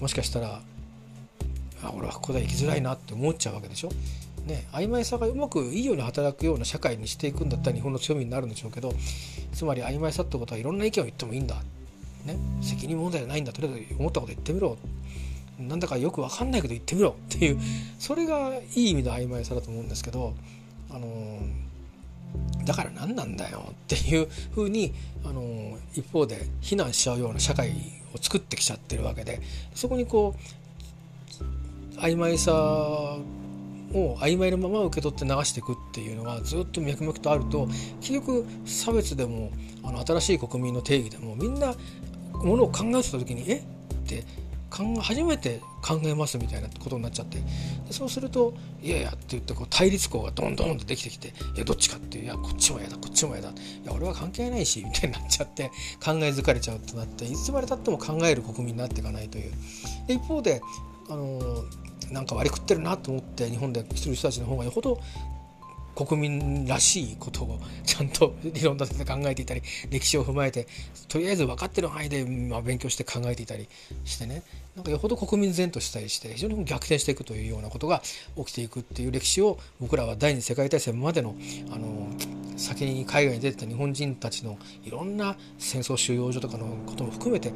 [0.00, 0.60] もしかしたら
[1.82, 3.90] あ俺はここで生きづらいなって思っちゃうわけでしょ。
[4.48, 8.92] ね、曖昧さがうまくいいように働くような社会にしていくんだったら日本の強みになるんでしょうけど
[9.52, 11.56] つまり曖昧さってことはいろんな意見を言ってもいいんだ、
[12.24, 13.52] ね、責任問題じゃないんだ。
[13.52, 14.76] とりあえず思ったこと言ってみろ。
[15.58, 17.10] なんだかよく分かんないけど言ってみろ。
[17.10, 17.58] っていう
[17.98, 20.34] それがいい意味の曖昧さだと思うんですけど、
[20.90, 21.40] あの、
[22.64, 23.64] だから何なんだよ。
[23.70, 24.92] っていうふうに、
[25.24, 27.72] あの、一方で非難しちゃうような社会
[28.14, 29.40] を作ってきちゃってるわけで
[29.74, 30.34] そこにこ
[31.96, 33.18] う曖昧さ
[33.94, 37.68] を曖昧なまま受け取って流していくっていうのがずっと脈々とあると
[38.00, 39.50] 結局差別でも
[39.82, 41.74] あの新しい国民の定義でもみんな
[42.32, 43.56] ものを考えてた時に「え？
[43.56, 43.62] っ?」
[44.06, 44.24] て
[44.70, 47.38] 初めて考えますみたいなことになっちゃって
[47.90, 53.50] そうすると「いやいや」って言ってこう対立校がどんどんとできてきて「いやどっちか」っていう「いやこっちも嫌だこっちも嫌だ」
[53.82, 55.70] 「いや俺は関係ないし」みたいになっちゃって
[56.04, 59.52] 考え疲れちゃうとなっていつまでたっても考える国民になっていかないという。
[60.08, 60.60] 一方で
[61.08, 61.64] あの
[62.10, 65.00] なんか割り食ってるなと思って日本でしてる人たちの方がよほど
[66.06, 70.68] 国民らしいことをちゃんと理論立てて考えていたり歴史を踏まえて
[71.08, 73.68] とりあえず分かってる範囲でま勉強して考えていたり
[74.04, 74.42] してね。
[74.78, 78.00] なんかよほど国民然としたりして非常に逆転していくというようなことが
[78.36, 81.34] 起きていくっていう歴史を僕らは第二次世界大戦までの
[81.72, 82.08] あの
[82.56, 87.52] 先に海外に出てた日本人たちのいろんな戦争収容所とかのことも含めて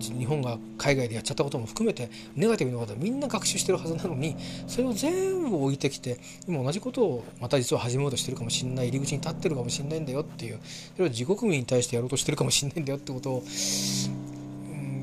[0.00, 4.36] 日本が海外でやっちゃったことも含めてネガティブなことはみんな学習してるはずなのに
[4.66, 10.60] それを全部置いてきて今同じことをまた実は始めようとしてるかもしれない入り口に立ってるかもしれないんだよっていう
[10.94, 13.42] それを自国民に対してやろうとしてるかもしれないんだよってことを、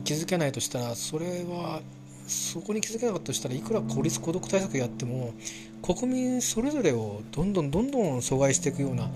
[0.04, 1.82] 気づけないとしたらそれは
[2.28, 5.34] そこに気づけなかったとしたらいくら孤立孤独対策やっても
[5.82, 9.10] 国民それぞれをどんどんどんどん阻害していくような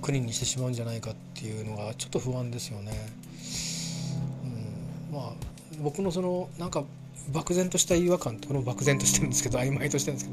[0.00, 2.92] 国にしてしまうんじゃないかっていうのがちょっと不安ですよね。
[5.10, 5.32] うん、まあ
[5.80, 6.84] 僕のそのなんか
[7.32, 10.30] 漠然とした違和感ってこの漠然としてるんですけど曖昧としてるんです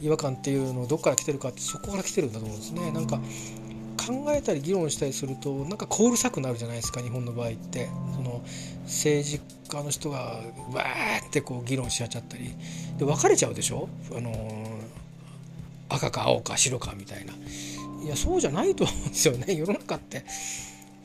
[0.00, 2.90] ど違和感っていうのをどっから来てるかってそこから来てるんだと思うんですね。
[2.92, 3.20] なんか
[3.96, 7.88] 考えたり議論したりするとなんかこうるさくなるじゃないですか日本の場合って。
[8.14, 8.42] その
[8.84, 12.54] 政治家の人がわーってこう議論し合っちゃったり。
[12.98, 13.88] で分かれちゃうでしょ？
[14.16, 14.78] あの
[15.88, 17.32] 赤か青か白かみたいな。
[18.04, 20.24] いやそうじゃないと思うんですよね 世の中って。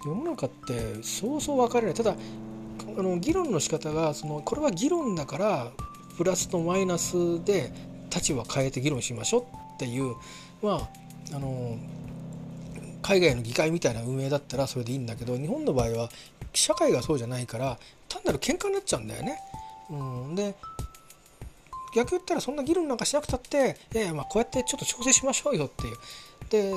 [0.06, 1.94] 世の中ってそうそう分かれない。
[1.96, 2.16] ただ
[2.98, 5.72] あの議論の仕方がそのこれは議論だから
[6.18, 7.72] プラスとマイナスで
[8.14, 9.42] 立場変えて議論しましょう
[9.76, 10.16] っていう。
[10.62, 10.90] ま
[11.32, 11.78] ああの
[13.02, 16.10] 海外の議会みたいな運営だったらそれでいいんだけど日本の場合は
[16.54, 19.40] 社会がそうじゃないから単なる喧嘩になっちゃうんだよね。
[19.90, 19.94] う
[20.32, 20.56] ん、で
[21.96, 25.98] 逆言ったらそんな議論なんかしなくたっていやいやまあこうやってちょっと調整しましょうよっていう。
[26.50, 26.74] で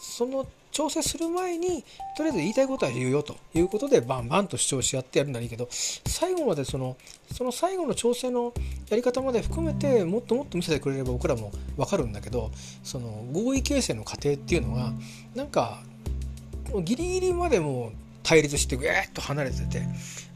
[0.00, 1.82] その調整する前に
[2.18, 3.34] とりあえず言いたいことは言うよと。
[3.54, 6.98] いうことでバンバンと主張し合ってやるならいいけど最後までその
[7.32, 8.52] その最後の調整の
[8.90, 12.50] やり方まで含めてもっともっと見せてくれれば僕らも分かるんだけど
[12.84, 14.92] その合意形成の過程っていうのは
[15.34, 15.80] なんか
[16.84, 19.80] ギリギリまでも対立してぐーっと離れてて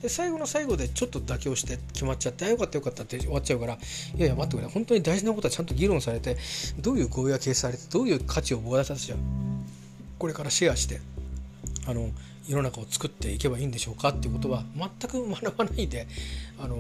[0.00, 3.78] で最後の最後でちょっと妥協して決まっちゃってあよかったよかったって終わっちゃうからい
[4.16, 6.38] やいや待ってくれ本当に大事なことはちゃんと議論されて
[6.78, 9.18] どういう合意が形成されてどういう価値を僕たちは
[10.20, 11.00] これからシェアして
[11.86, 12.10] あの
[12.46, 16.06] 世の中を作っていけばいいんでしょうかっていうことは全く学ばないで
[16.62, 16.76] あの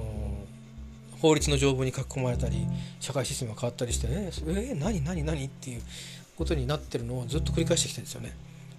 [1.22, 2.66] 法律の条文に書き込まれたり
[3.00, 5.82] 社会システムが変わったりしてえー、えー、何何何っていう
[6.36, 8.36] ことになってるのをずっと繰り返してきてるんですよね。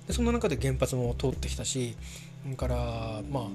[0.07, 1.95] でそんな中で原発も通ってきたし
[2.43, 2.75] それから
[3.31, 3.47] まあ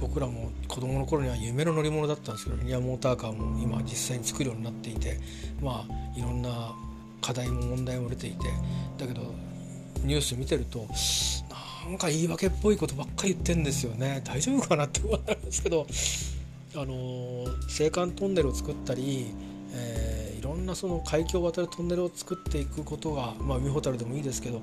[0.00, 5.18] 僕らも子供の頃には夢の乗り物だったんですけどリニアモーターカーも今実際に作るようになっていて
[5.62, 6.74] まあいろんな
[7.20, 8.38] 課題も問題も出ていて
[8.98, 9.34] だけど
[10.04, 10.86] ニュース見てると
[11.88, 15.86] なんか言い訳っぽいことばっかり言ってんですよね大丈夫かなって思うんですけど
[16.74, 19.28] あの青函トンネルを作ったり、
[19.72, 24.60] えー、いろんなその海峡を渡るトンネルを作っていくことが、まあ、海ほたるでもいいですけど、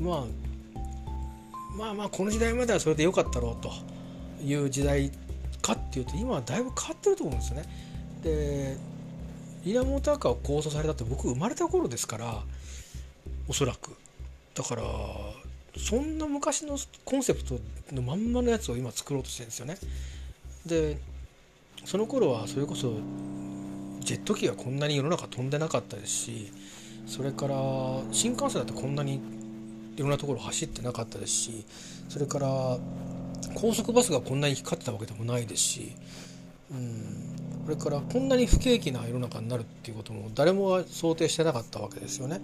[0.00, 0.24] まあ、
[1.76, 3.70] まあまあこの時代まではそれで良かったろうと
[4.42, 5.12] いう時代
[5.60, 7.64] かっていうと今はだいぶ変わってると思うんですよね。
[8.22, 8.76] で
[9.64, 12.42] リアモーターカーを構想されたって僕生まれた頃ですから
[13.48, 13.96] おそらく。
[14.54, 14.82] だから
[15.78, 17.58] そんな昔のコンセプト
[17.92, 19.76] のまんまのやつを今作ろうとしてるんですよね。
[20.66, 20.98] で
[21.84, 22.94] その頃はそれこそ
[24.00, 26.52] ジェット機がこんなに世の中飛んでなかったですし
[27.06, 27.56] それから
[28.12, 29.20] 新幹線だってこんなに
[29.96, 31.64] いろんなところ走ってなかったですし
[32.08, 32.78] それから
[33.54, 35.92] 高速バスがこんなに光ってたわけでもないですし、
[36.70, 37.31] うん、
[37.64, 42.40] それからこんなに不景気な世の中になるっていうことも誰もが想定してなかったわけですよね。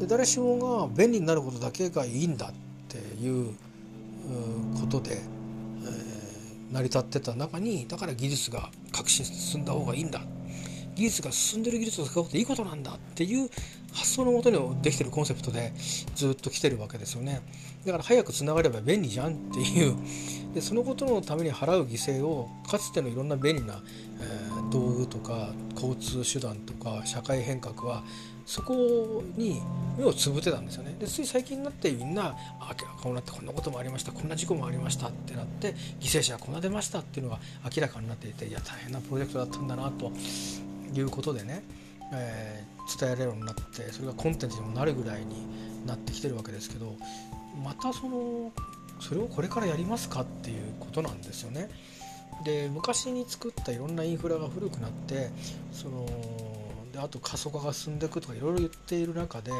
[0.00, 2.52] で誰しもが便利になることだけがいいんだっ
[2.88, 3.54] ていう
[4.80, 10.20] ことで、えー、成り立ってた中にだから技術が革新進んだ方がいいんだ。
[10.96, 13.48] 技術が進んでる技術を使うこといいことなんだっていう
[13.92, 15.72] 発想のもとにできてるコンセプトで
[16.14, 17.40] ずっと来てるわけですよね。
[17.86, 19.94] だから早くつながれば便利じゃんっていう。
[20.54, 23.80] でそのことのために払う犠牲をかつてのいろんな便利な、
[24.20, 24.39] えー、
[24.70, 28.02] 道具とか交通手段とか社会変革は
[28.46, 29.60] そこに
[29.96, 40.10] 目をつぶってたんですよねでつい最近になってみんなあこうなってこんなこともありましたこんな事故もありましたってなって犠牲者がこんな出ましたっていうのが明らかになっていていや大変なプロジェクトだったんだなと
[40.94, 41.62] いうことでね、
[42.12, 46.96] えー、伝えられるようになってそれがコンテンツにもなるぐらいになってきてるわけですけど
[47.62, 48.52] またその
[49.00, 51.70] それをこれからやりますかっていうことなんですよね。
[52.44, 55.30] で昔に作ったいろんなインフラが古くなって
[55.72, 56.06] その
[56.92, 59.52] であと過疎化が進んでいくとかいろいろ言っている中で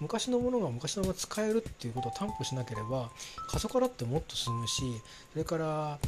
[0.00, 3.10] 昔のものが昔のまま使えるっていうことを担保しなければ
[3.48, 4.82] 過疎化だってもっと進むし
[5.32, 5.98] それから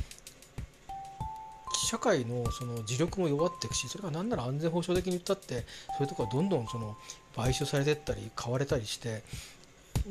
[1.74, 5.64] 社会のその磁力も弱っていくしそれが何なら安全保障的に言ったって
[5.97, 6.97] そういうとこはどんどんその
[7.35, 9.22] 買収されてったり買われたりして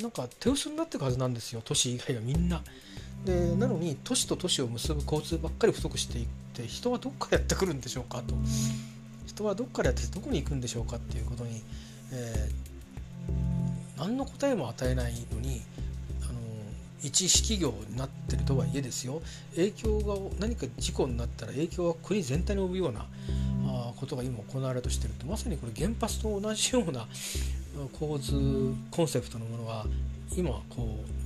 [0.01, 2.61] なんか手薄になっていくはずなんですよ都市以外はみんな。
[3.25, 8.35] でなのに都市と都市を結ぶ交通ばっかり不足していって人はどっからやってくるんでしょうかと。
[9.25, 11.61] 人はどっからやってどこに行くんでしょうかっていうことに、
[12.11, 15.61] えー、何の答えも与えないのに
[16.23, 16.39] あの
[17.03, 19.21] 一式業になってるとはいえですよ。
[19.55, 23.05] 影響が何か事故になったら影響は国全体に及ぶような
[23.67, 25.27] あことが今行われようとしてると。
[25.27, 27.07] まさにこれ原発と同じような
[27.99, 29.85] 構図コンセプトのものが
[30.35, 31.16] 今こう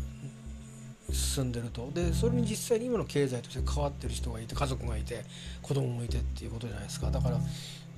[1.14, 1.92] 進んでると。
[1.94, 5.24] でそれに実際に今の経済として関わってる人がいて家族がいて
[5.62, 7.12] 子供もいてっていうことじゃないですか。
[7.12, 7.40] だから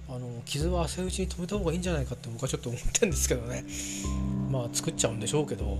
[0.09, 3.65] あの傷は浅いうちに止めた方がいいんじゃないかって僕はちょっと思ってるんですけどね。
[4.51, 5.77] まあ作っちゃうんでしょうけど、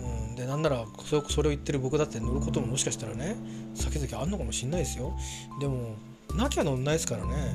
[0.00, 3.36] うん、でなんならそれそれを言ってる僕だって乗ることももしかしたらね
[3.74, 5.16] 先々あんのかもしんないですよ。
[5.60, 5.94] でも
[6.34, 7.54] なきゃ乗んないですからね。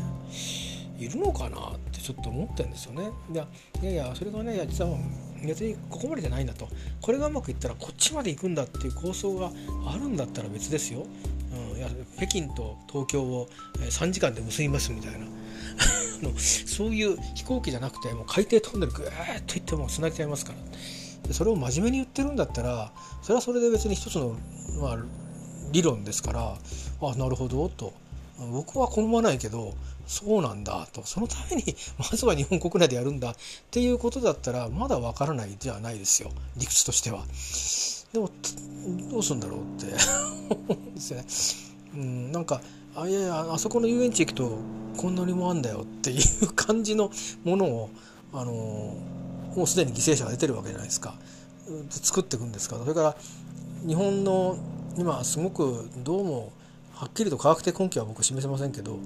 [0.97, 3.09] いるのかなってちょっと思ってるんですよね。
[3.31, 3.47] いや
[3.81, 4.97] いやいやそれがねいや実は
[5.45, 6.67] 別にここまでじゃないんだと
[7.01, 9.51] これがうまくいったらこっちまで行くんだっていう構想が
[9.85, 11.05] あるんだったら別ですよ。
[11.73, 11.87] うん、いや
[12.17, 13.47] 北京と東京を
[13.79, 15.25] 3時間で結びますみたいな
[16.37, 22.91] そういう飛行機じゃなくてもう海底トンネルぐーっと行ってもつなげちゃいますからでそれを真面目に言ってるんだったら
[23.21, 24.35] それはそれで別に一つの、
[24.81, 24.97] まあ、
[25.71, 26.57] 理論ですから
[27.01, 27.93] あなるほどと
[28.51, 29.73] 僕は好まないけど
[30.07, 31.03] そうなんだと。
[31.05, 33.35] そのためにまずは日本国内でやるんだっ
[33.69, 36.31] ていうことだったらまだわからないじゃないですよ。
[36.55, 37.23] 理屈としては。
[38.13, 38.29] でも
[39.11, 39.91] どうするんだろうって。
[40.95, 41.25] ですよね。
[41.95, 42.61] うん、なんか
[42.95, 44.57] あいやいやあそこの遊園地行くと
[44.97, 47.11] こんなにもあんだよっていう感じの
[47.43, 47.89] ものを
[48.33, 48.53] あの
[49.55, 51.15] もうすでに犠牲者が出てるわけじゃないですか。
[51.89, 53.15] 作っていくんですかそれから
[53.85, 54.57] 日本の
[54.97, 56.53] 今すごくどうも
[56.99, 58.97] はっきりと科学的根拠は僕示せませんけど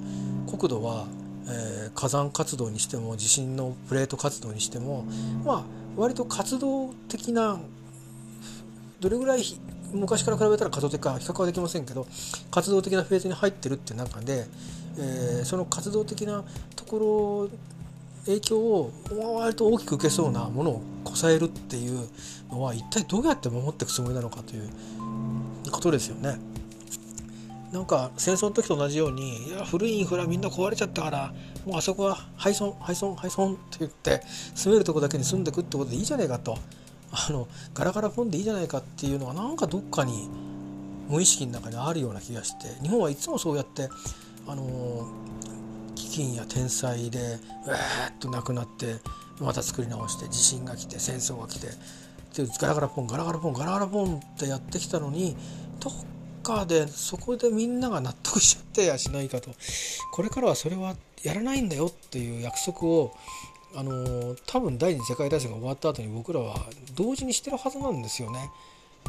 [0.48, 1.08] 国土は、
[1.46, 5.04] えー、火山活動にしても地震のプレート活動にしても
[5.44, 5.64] まあ
[5.98, 7.60] 割と活動的な
[9.02, 9.44] どれぐらい
[9.92, 12.08] 昔から比べたら活動的か比較はできませんけど
[12.50, 14.46] 活動的なフェーズに入ってるって中で、
[14.98, 16.46] えー、その活動的な
[16.78, 17.58] ところ
[18.26, 18.92] 影響を
[19.36, 22.08] 割と大きく受けそうなものをこさえるっていう
[22.50, 24.70] のは一体どうやって守っていくつもりなのかという
[25.72, 26.51] ことですよね。
[27.72, 31.34] なんか戦争の時と同じようにいや古いインフラみんな壊れちゃったから
[31.66, 34.22] もうあそこは廃村廃村廃村って言って
[34.56, 36.58] 住めるとこだけに住んでくってことでいいじゃないかと。
[37.14, 40.30] あのガラガラポンでいいじゃないかっていうのがなんかどっかに
[41.10, 43.90] 無意識の中にあるような気がして日本はいつもそうやって
[44.48, 45.08] あの
[45.94, 47.20] 飢饉や天災で
[47.66, 47.76] うわ
[48.10, 48.96] っとなくなって
[49.42, 51.68] また作り直して地震が来て戦争が来て
[52.60, 55.36] ガラガラポンガラガラポンガラガラポンってやってきたのに
[55.82, 55.94] どっ
[56.42, 59.52] かでそこでみんなが納得しちゃってやしないかと。
[60.12, 63.16] これからはそれはやらないんだよっていう約束を
[63.76, 66.56] あの多分第二次世界大戦が終わった後に僕らは
[66.96, 68.50] 同時にしてるはずなんですよね。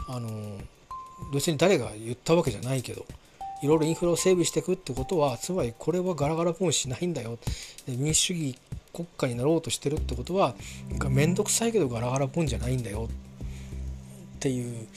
[0.08, 0.28] あの
[1.32, 3.04] 別に誰が言ったわけじゃないけど。
[3.62, 7.38] いろいろインフラを整備していくってことはつまりこれはガラガラポンしないんだよ。
[7.86, 8.58] で民主主義
[8.92, 10.56] 国家になろうとしてるってことは
[11.08, 13.08] 面倒くさいけどガラガラポンじゃないんだよ。
[14.36, 14.88] っていう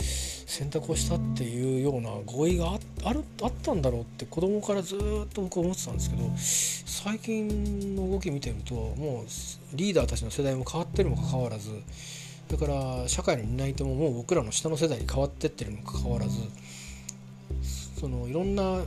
[0.46, 2.74] 選択をしたっていうような合意が
[3.04, 5.00] あるあったんだろうって子供からずっ
[5.34, 11.72] と僕は思ってたんですけど最近の動き見てるともうリーダーたちの世代も変わってるにもかかわらず
[12.48, 16.40] だから社会の担い手ももう僕らの下の世代に変わってってるにもかかわらず
[18.00, 18.84] そのいろんな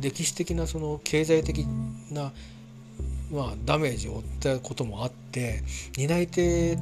[0.00, 1.66] 歴史的なその経済的
[2.10, 2.32] な、
[3.32, 5.62] まあ、ダメージを負ったこともあって
[5.96, 6.78] 担い手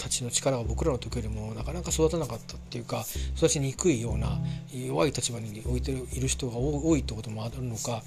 [0.00, 3.04] たちの力が僕らの時よりもなかなか育たなかったっていうか
[3.36, 4.38] 育ちにくいような
[4.72, 8.02] 弱い立場に置いている人が多いってこともあるのか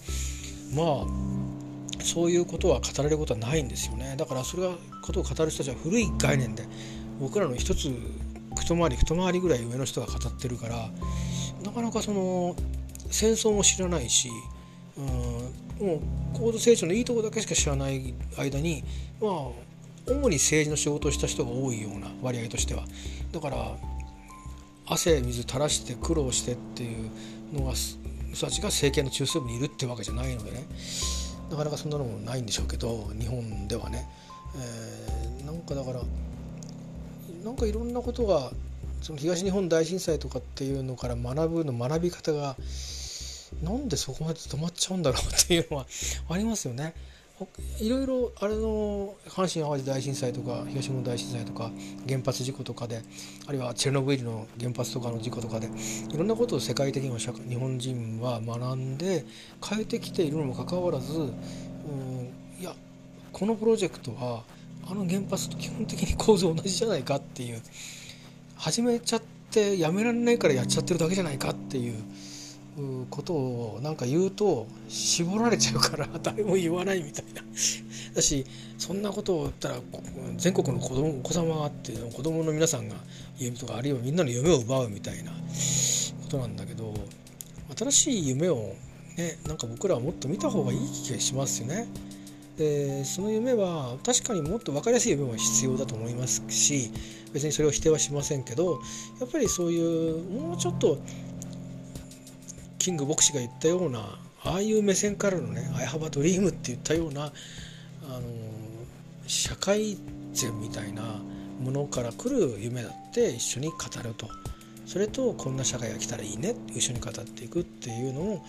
[0.75, 4.15] まあそういうことは語られることはないんですよね。
[4.17, 4.73] だからそれが
[5.03, 6.63] ことを語る人たちは古い概念で
[7.19, 7.91] 僕らの一つ
[8.59, 10.89] 一回り一回りぐらい上の人が語ってるから
[11.63, 12.55] なかなかその
[13.09, 14.29] 戦争も知らないし、
[14.97, 15.01] う
[15.83, 15.99] ん、もう
[16.33, 18.83] 高度成長のいいとこだけしか知らない間に
[19.21, 19.72] まあ
[20.07, 22.85] 主に政治の仕事をした人が多いような割合としては。
[23.31, 23.77] だから
[24.85, 27.09] 汗水垂らして苦労してっていう
[27.53, 30.65] のが人たちが政権の中枢部にいるってわけじゃないのでね。
[31.49, 34.07] なかなかそんなのもないんでしょうけど日本ではね、
[34.55, 36.01] えー、なんかだから
[37.43, 38.51] なんかいろんなことが
[39.01, 42.55] その東日本大震災とかっていうのから学ぶの学び方が
[43.61, 45.85] なんでそこまで止まっちゃうんだろうっていうのは
[46.29, 46.95] ありますよね。
[47.79, 51.71] いろいろあれの阪神・淡路大震災とか東日本大震災とか
[52.07, 53.01] 原発事故とかで
[53.47, 55.69] あるいはチェルノブイリの原発とかの事故とかで
[56.13, 59.25] いろんなことを世界的にも日本人は学んで
[59.63, 61.31] 変えてきているのもかかわらずうん
[62.59, 62.73] いや
[63.31, 64.43] このプロジェクトは
[64.85, 67.61] あの原発と基本的に構造同じじゃないかっていう
[68.55, 69.21] 始めちゃっ
[69.51, 71.93] てやめられないからやっちゃってるだけじゃないかっていう。
[73.09, 77.43] ことをなんか言うと絞られちゃうから 誰も言わないみたいな
[78.15, 78.45] だし
[78.77, 79.79] そんなことを言ったら
[80.37, 82.95] 全国の子供お子様があって子供の皆さんが
[83.39, 85.37] 言うとかあるいはみんなの夢を奪うみたいなこ
[86.29, 86.93] となんだけど
[87.77, 88.73] 新しい夢を
[89.17, 91.87] ねなんか僕らはもっと見た方がいい気がしますよね。
[92.57, 96.91] でその夢は確かにもっと分かりやすい夢も必要だと思いますし
[97.33, 98.79] 別にそれを否定はしませんけど
[99.19, 100.99] やっぱりそういうもうちょっと
[102.83, 107.31] キング牧師が言ったようなああいう目線からのね「I have a dream」って言ったような
[108.09, 108.21] あの
[109.25, 109.97] 社会
[110.33, 111.01] 善みたいな
[111.61, 114.27] ものから来る夢だって一緒に語ると。
[114.85, 118.41] それとこんな社会が来たらいいねって一緒に語っていくっていうのを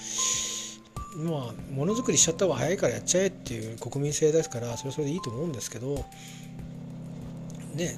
[1.16, 6.04] まあものづくりしちゃった方が早いからやっちゃえっていう国民性ですからそれはそれでいいと思うんですけど
[7.76, 7.96] ね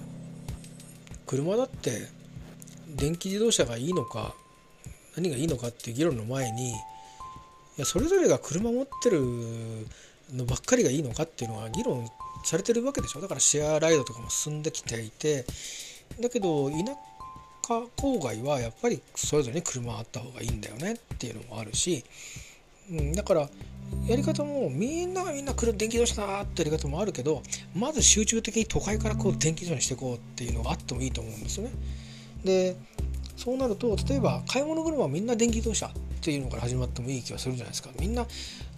[1.26, 2.08] 車だって
[2.94, 4.34] 電気自動車がいいのか
[5.16, 6.74] 何がいいのかっていう議論の前にい
[7.78, 9.20] やそれぞれが車持ってる
[10.34, 12.08] のばっかりがいいのかっていうのは議論
[12.44, 13.20] されてるわけでしょ。
[13.20, 15.44] だからシェアライドとかも進んできていて。
[16.20, 16.76] だけど田
[17.66, 22.04] 舎郊外はやっぱりそれぞれに車あった方がいいんだよねっていうのもあるし、
[22.90, 23.48] うん、だから
[24.06, 27.42] やり方もみんながみんな車電気自動車だってやり方もあるけど
[27.74, 31.72] まず集中的に都会からこう電気自動車にしていこうっていうのがあってもいいと思うんですよね。
[32.44, 32.76] で
[33.36, 37.90] そうなると例えば買い物車はみんな電気自動車っていうのから始まってもいい気がするじゃないですか。
[38.00, 38.26] みんな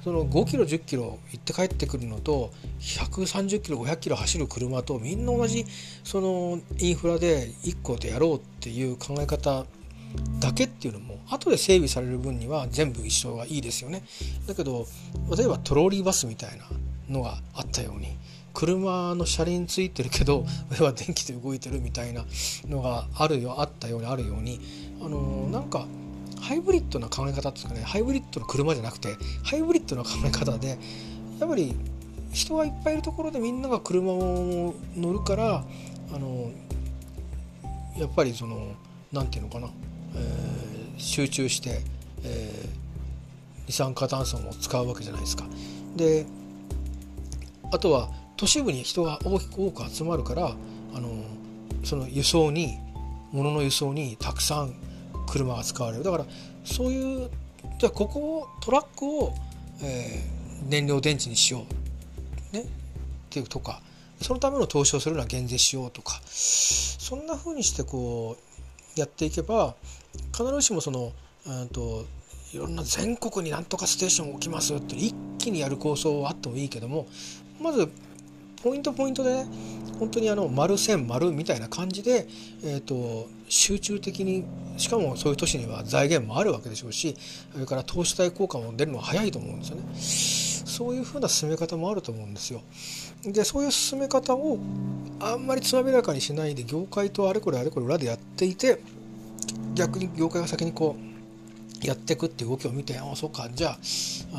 [0.05, 5.65] その5キロ10キロ行って帰ってくるのと130キロ500キロ走る車とみんな同じ
[6.05, 9.67] そのインフラで1個でやろうっていう考え方
[10.41, 14.03] だけっていうのも後で整備される分には全部一緒がいいですよね。
[14.47, 14.87] だけど
[15.37, 16.65] 例えばトローリーバスみたいな
[17.09, 18.17] のがあったように
[18.55, 22.25] 車の車輪ついてるけど 上は電気で動いてるみたいな
[22.69, 24.61] のがあるよあったようにあるように
[25.01, 25.87] あのなんか
[26.41, 30.79] ハイブリッドな考え方っていうかねハイブリッドの車じゃなくてハイブリッドな考え方で
[31.39, 31.75] やっぱり
[32.33, 35.65] 人がいっぱいいるところでみんなが車を乗るから
[36.13, 36.51] あの
[37.97, 38.75] やっぱりその
[39.13, 39.69] 何て言うのかな、
[40.15, 41.83] えー、集中して、
[42.23, 42.69] えー、
[43.67, 45.45] 二酸化炭素も使うわけじゃないですか。
[45.97, 46.27] で
[47.73, 48.08] あとは
[48.39, 50.57] 都市部に人が大きく多く集まるから
[50.95, 51.11] あの
[51.85, 52.79] その輸送に
[53.33, 54.75] 物の輸送にたくさん
[55.27, 56.05] 車が使われる。
[56.05, 56.25] だから
[56.65, 57.31] そういう
[57.79, 59.35] じゃあここをトラックを、
[59.83, 61.65] えー、燃料電池にしよ
[62.53, 62.67] う、ね、っ
[63.29, 63.81] ていうとか
[64.21, 68.37] そのための投資をするのは減税しようとかそんな風にしてこ
[68.97, 69.75] うやっていけば
[70.33, 71.13] 必ずしもその
[71.47, 72.05] うんと
[72.53, 77.07] いろんな全国になんとかステーションを置きますって一気にやる構想はあってもいいけども
[77.61, 77.91] まず
[78.63, 79.47] ポイントポイントでね
[79.99, 82.27] 本当にあの丸線丸みたいな感じで、
[82.63, 84.45] えーと、集中的に
[84.77, 87.17] しかもそういう都市には財源もあるわけでしょうし
[87.53, 89.83] それから投資対効果も出るのは早いと思うんですよね。
[90.79, 92.63] そういうふうな進め方もあると思うんですよ。
[93.25, 94.59] でそういう進め方を
[95.19, 98.81] あんまりつまびらかにしないで業界とあれこれあれこれ裏でやっていて
[99.75, 101.08] 逆に業界が先にこう
[101.83, 103.79] やっていくっていう動きを見てああそうかじゃあ、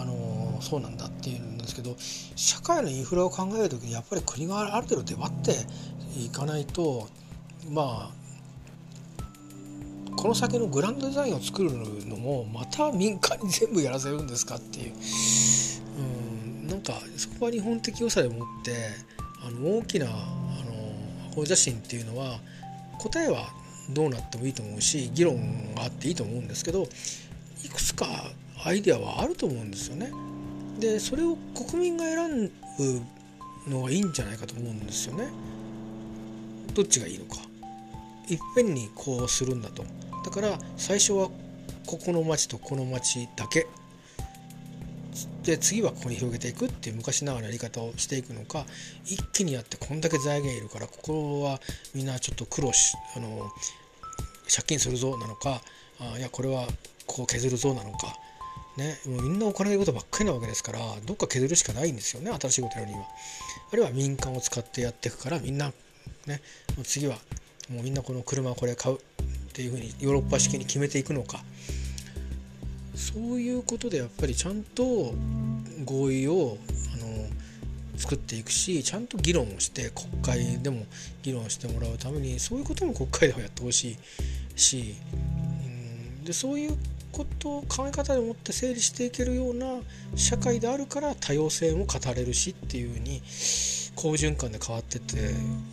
[0.02, 1.96] あのー、そうなんだっていうんですけど
[2.36, 5.52] 社会のインフラを考える時にやっぱり国がある程度出張って
[6.20, 7.08] いかないと
[7.70, 8.20] まあ
[10.16, 14.94] この先のグランドデザインを作るのもまた民間に全部やらせるんですかっていう、
[15.98, 18.74] うん、なんかそこは日本的良さでもって
[19.46, 20.16] あの大きなあの
[21.38, 22.40] 青写真っていうのは
[22.98, 23.48] 答えは
[23.92, 26.88] どうなってもいいと思うし議論があっていいと思うんですけど
[27.64, 28.05] いくつか
[28.64, 30.12] アイデアはあると思うんですよね。
[30.80, 33.01] でそれを国民が選ぶ
[33.70, 35.28] のがいいんじゃないかと思うんですよね。
[36.74, 37.38] どっちがいいのか。
[38.30, 39.84] いっぺんにこうするんだと。
[40.24, 41.30] だから最初は
[41.86, 43.68] ここの町とこの町だけ
[45.43, 48.66] で次はここに広げていくっていう昔ながらやり方をしていくのか
[49.05, 51.60] 一気にやってこんだけ財源いるからここは
[51.95, 53.49] みんなちょっと苦労しあの
[54.53, 55.62] 借金するぞなのか
[55.99, 56.68] あいやこれは
[57.10, 58.16] ここ削るぞなのか、
[58.78, 63.05] ね、もうみんなお金のことばっかりなわけですからどっか削るしかないんですよね新しいことやるには。
[63.74, 65.74] あるいは民間を使ってやっていくからみんな、
[66.28, 66.41] ね、
[66.78, 67.18] もう次は
[67.70, 68.99] もうみんなこの車をこれ買うっ
[69.53, 71.43] ていうふうにヨーロッパ式に決めていくのか。
[72.95, 75.14] そういうことでやっぱりちゃんと
[75.86, 76.57] 合意を
[76.93, 77.30] あの
[77.97, 80.86] 作っていくしちゃんと議論をして国会でも
[81.24, 83.97] 議論してもらうためにそういうことも国会ではやってほし
[84.55, 84.95] いし、
[85.64, 85.68] う
[86.22, 86.78] ん、でそういう
[87.12, 89.80] ことを考え方でもって整理していけるような
[90.16, 93.22] 社会であるから多様性も語れるしっていう風に
[93.95, 95.18] 好循環で変わってて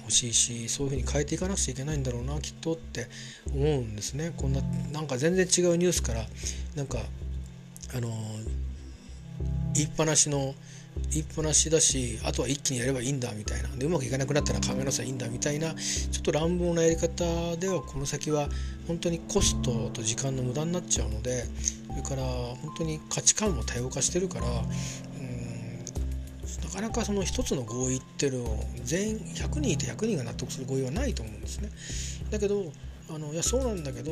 [0.04, 3.06] ほしいしそういう風に変えていかなくちゃいけないんだろうなきっとって
[3.54, 4.32] 思うんですね。
[4.36, 4.60] こんな
[4.92, 6.26] なんか全然違うニュースから
[6.74, 6.98] なんか
[7.94, 8.10] あの
[9.74, 10.54] 言いっぱなしの
[11.10, 17.24] 言いっぱなしだしあとは一気にやればいいんだみたいなでうまくいかなくなったら考えなさいいいんだみたいなちょっと乱暴なやり方
[17.56, 18.48] ではこの先は
[18.86, 21.44] 本当にコストと時間の無駄になっちゃうので
[21.88, 24.46] それから本当に価値観も多様化してるから
[26.66, 31.70] なかなかその一つの合意っていうのを全員100人いて100人が納得する合意はないと思うんですね。
[32.30, 32.70] だけど
[33.08, 34.10] あのいやそうなんだけど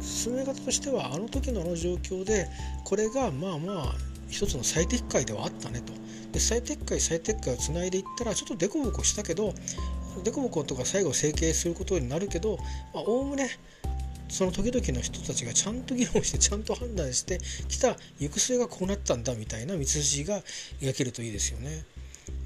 [0.00, 2.46] 進め方としてはあの時のあの状況で
[2.84, 3.94] これがまあまあ
[4.28, 5.92] 一つの最適解ではあったねと
[6.34, 9.54] で最適解最適解をつないでいったらちょっとデコボコしたけど
[10.24, 12.58] デコボコとか最後整形することになるけど
[12.92, 13.48] おおむね
[14.28, 20.40] その時々の人たちがちゃんと議論してちゃんと判断してきた行く末がこうなったんだみたいな道筋が
[20.80, 21.84] 描けるといいですよね。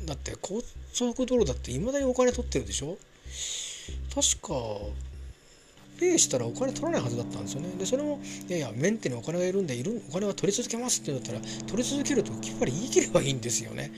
[0.05, 0.63] だって高
[0.93, 2.99] 速道路だっていまだにお金取ってるでしょ？
[4.15, 4.55] 確か
[5.99, 7.69] ペイしたらお金取らないはずだったんですよね。
[7.79, 13.91] で、それも、いやいや、メンテにお金がいるんで、いるお金は取り続けますって言ったら、取り続けるときっぱり言い切ればいいんですよね。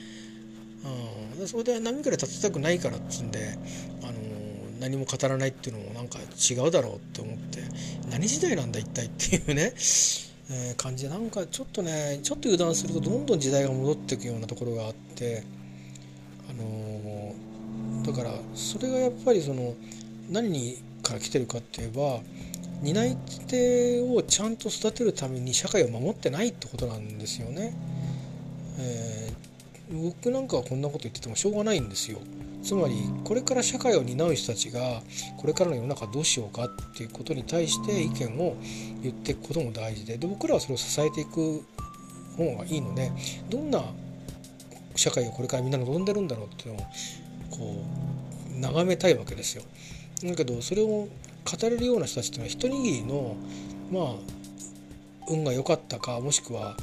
[1.39, 3.57] うん、それで波から立てたくないからっつんで、
[4.03, 4.13] あの
[4.81, 7.61] 何も語らないっていうのもなんか違うだろうって思って
[8.09, 9.73] 何時代なんだ一体っていうね、
[10.49, 15.43] えー、感じでなんかちょっとねちょっと油断するとどんどん時代が戻っていくようなところがあって
[16.49, 19.75] あのー、だからそれがやっぱりその
[20.31, 22.21] 何にから来てるかって言えば
[22.81, 27.75] 担い手をちゃんと育てるために社会を守ってないってことなんですよね。
[28.79, 32.19] えー、僕なんかはこんなこと言っててもしょうがないんですよ。
[32.63, 35.01] つまりこれから社会を担う人たちが
[35.37, 38.55] これからの世の中どうしようかっていうことに対して意見を
[39.01, 41.63] 言っていくことも大事でで僕らはそれを支えていく
[42.37, 43.11] 方がいいので
[43.49, 43.83] どんな
[44.95, 46.85] 社会をこれからみんな望んでるんだろうっていうのを
[47.49, 47.85] こ
[48.55, 49.63] う眺めたいわけですよ。
[50.29, 51.09] だけどそれを語
[51.63, 53.35] れるような人たちっていうのは一握りの
[53.91, 54.41] まあ
[55.29, 56.75] 運が良かったかもしくは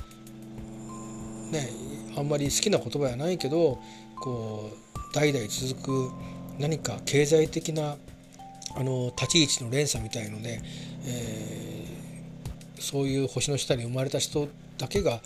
[1.50, 1.70] ね
[2.16, 3.78] あんまり好きな言葉やないけど
[4.20, 6.10] こう代々続く
[6.58, 7.96] 何か経済的な
[8.76, 10.60] あの立ち位置の連鎖みたいので、
[11.06, 15.20] えー、そういう星の下に生まれた人だけが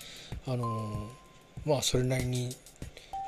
[0.46, 1.10] あの
[1.66, 2.54] まあそれなりに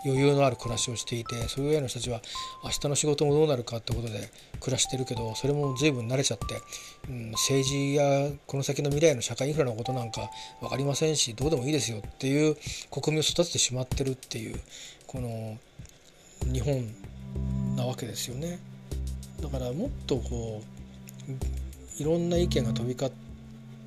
[0.04, 2.20] 余裕のある暮らしをしていてそういうような人たちは
[2.62, 4.30] 明日の仕事もどうなるかってことで
[4.60, 6.44] 暮らしてるけどそれも随分慣れちゃって、
[7.08, 10.30] うん、政治やこの先の未来の社会インフラのことなんか
[10.60, 12.56] 分かりませんしどうでもいいですよっていう
[12.90, 14.60] 国民を育ててしまってるっていう
[15.06, 15.58] この
[16.52, 16.84] 日本
[17.76, 18.58] なわけですよね。
[19.40, 20.62] だからもっとこ
[21.28, 23.12] ういろんな意見が飛び交っ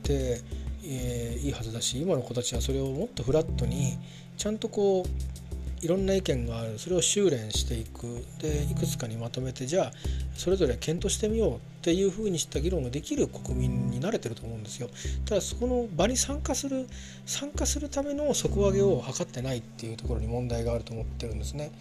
[0.04, 0.42] て、
[0.84, 3.98] えー、いいはずだし今の子たちはそれをもっとフラットに
[4.38, 5.47] ちゃんとこう
[5.82, 9.92] いろんな意見があるそれを修練していくでいくつかにまとめてじゃあ
[10.36, 14.90] それぞれ検討してみようっていうふうにした議論ができる国民になれてると思うんですよ。
[15.26, 16.88] ただそこの場に参加する
[17.26, 21.72] 参加するための底上げを図ってないっていうところに問題があると思ってるんですね。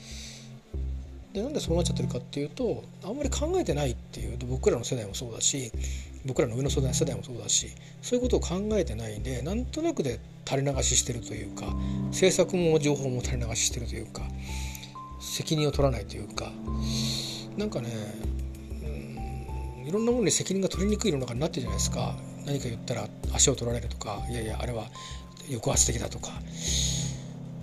[1.32, 5.70] でなんでそうなっちゃってるかっていうとあんまり考えてないっていうと僕らの世代もそうだし
[6.26, 7.68] 僕らの上の世代もそうだし
[8.02, 11.66] そういうことを考えてないんでなんとなくで垂れ流ししてるというか
[12.08, 14.22] 政策も情報も垂れ流ししてるというか
[15.20, 16.52] 責任を取らないというか
[17.56, 17.88] なんかね
[19.86, 22.16] いろんなものに責任が取りにくい世の中になってるじゃないですか。
[22.44, 24.86] 何か言ったら足を取られるとかいやいやあれは
[25.48, 26.32] 抑圧的だとか。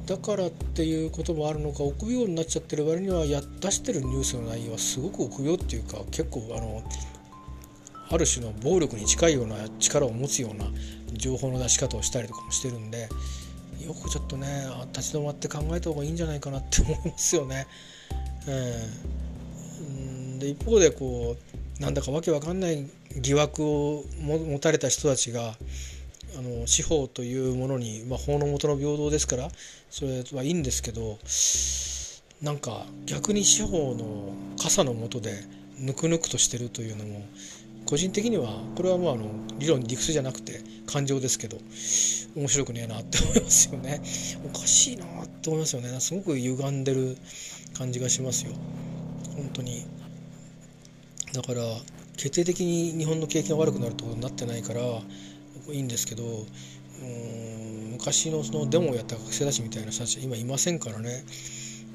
[0.05, 6.83] だからっていうこともあるのか臆病になっちゃってる割にはや出してるニュースの内容はすごく臆病っていうか結構あの
[8.13, 10.65] ある種の暴力に近いような力を持つような
[11.13, 13.09] 情報の出し方をしたりとかもしてるんで
[13.85, 17.67] よくちょっとね立ち止まって考えた方がいいんじゃないかなって思いますよね。
[18.47, 21.35] えー、で一方でこ
[21.79, 22.87] うなんだかわけわかんない
[23.17, 25.55] 疑惑を持たれた人たちが
[26.37, 29.49] あの司法というものに、まあ、法の下の平等ですから
[29.89, 31.17] それはいいんですけど
[32.41, 35.31] なんか逆に司法の傘の下で
[35.79, 37.25] ぬくぬくとしてるというのも
[37.85, 39.25] 個人的にはこれはもうあの
[39.59, 41.57] 理論理屈じゃなくて感情ですけど
[42.35, 44.01] 面白くねえなって思いますよね。
[44.45, 45.99] おかしいなって思いますよね。
[45.99, 47.17] すごく歪んでる
[47.77, 48.53] 感じがしますよ。
[49.35, 49.85] 本当に。
[51.33, 51.61] だから
[52.17, 61.23] 決定的に日本の景気が悪くなるってことになってないからいいんですけどうん昔のそのデモをやった学生たちみたいな人たちは今いませんからね。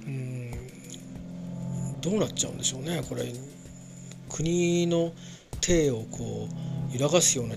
[0.06, 0.50] うん
[2.00, 3.02] どうなっちゃうんでしょうね。
[3.08, 3.32] これ
[4.28, 5.12] 国の
[5.60, 6.48] 体をこ
[6.92, 7.56] う揺らがすような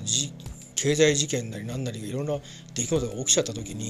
[0.76, 2.38] 経済事件なり何なりいろんな
[2.74, 3.90] 出来事が起きちゃった時に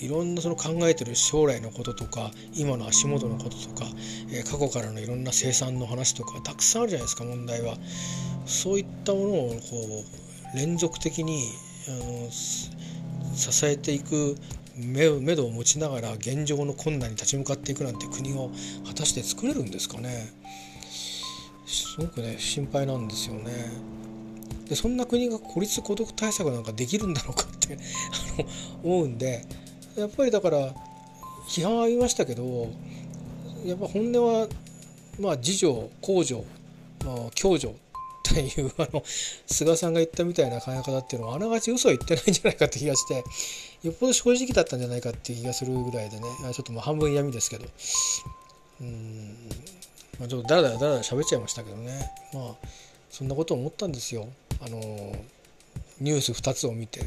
[0.00, 3.86] いろんなその考えてる将来のこととか今の足元のこととか、
[4.30, 7.76] え過去からのいろんな生産の話とかたくさんあるじゃないですか問題は。
[8.44, 10.04] そういったものをこ
[10.54, 11.50] う連続的に
[11.88, 14.36] あの支えていく
[14.76, 18.50] 目目処を持ちながら現状の困難に立ち向かっていくなんて国を
[18.86, 20.32] 果たして作れるんですかね
[21.66, 23.52] すごくね心配なんですよね。
[24.68, 27.78] でそんな国が孤立孤独対策なんかできるんだろうかって
[28.38, 28.48] あの
[28.82, 29.44] 思うんで
[29.96, 30.74] やっぱりだから
[31.48, 32.68] 批判はありましたけど
[33.64, 34.48] やっぱ本音は
[35.20, 36.42] まあ自助公助、
[37.04, 37.74] まあ、共助っ
[38.24, 39.04] ていうあの
[39.46, 43.24] 菅さんが言ったみたいな考え方っていうのはあながち嘘は言ってないんじゃないかって気がして
[43.82, 46.26] よっぽど正直だったんじゃないかって気がするぐらいでね。
[46.52, 47.66] ちょっともう半分闇ですけど。
[48.80, 49.36] うん。
[50.18, 52.10] まあちょっとだらだらだらだら喋っちゃいましたけどね。
[52.32, 52.68] まあ
[53.10, 54.28] そんなこと思ったんですよ。
[54.64, 54.78] あの
[56.00, 57.00] ニュース2つを見て。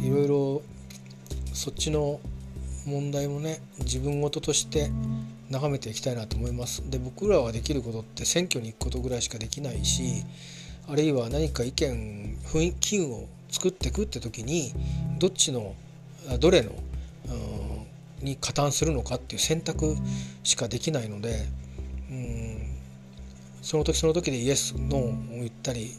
[0.00, 0.62] いろいろ
[1.52, 2.20] そっちの
[2.86, 4.90] 問題もね自分事として
[5.50, 6.88] 眺めていきたいなと思います。
[6.88, 10.24] で僕らはできることって選挙に行くことぐらいしかできないし
[10.88, 14.72] あるいは何か意見雰囲気を作っていくって時に
[15.18, 15.74] どっちの
[16.38, 16.72] どれの
[18.20, 19.96] に加担するのかっていう選択
[20.42, 21.46] しかできないので
[23.66, 25.90] その時その時でイエスノーを言ったり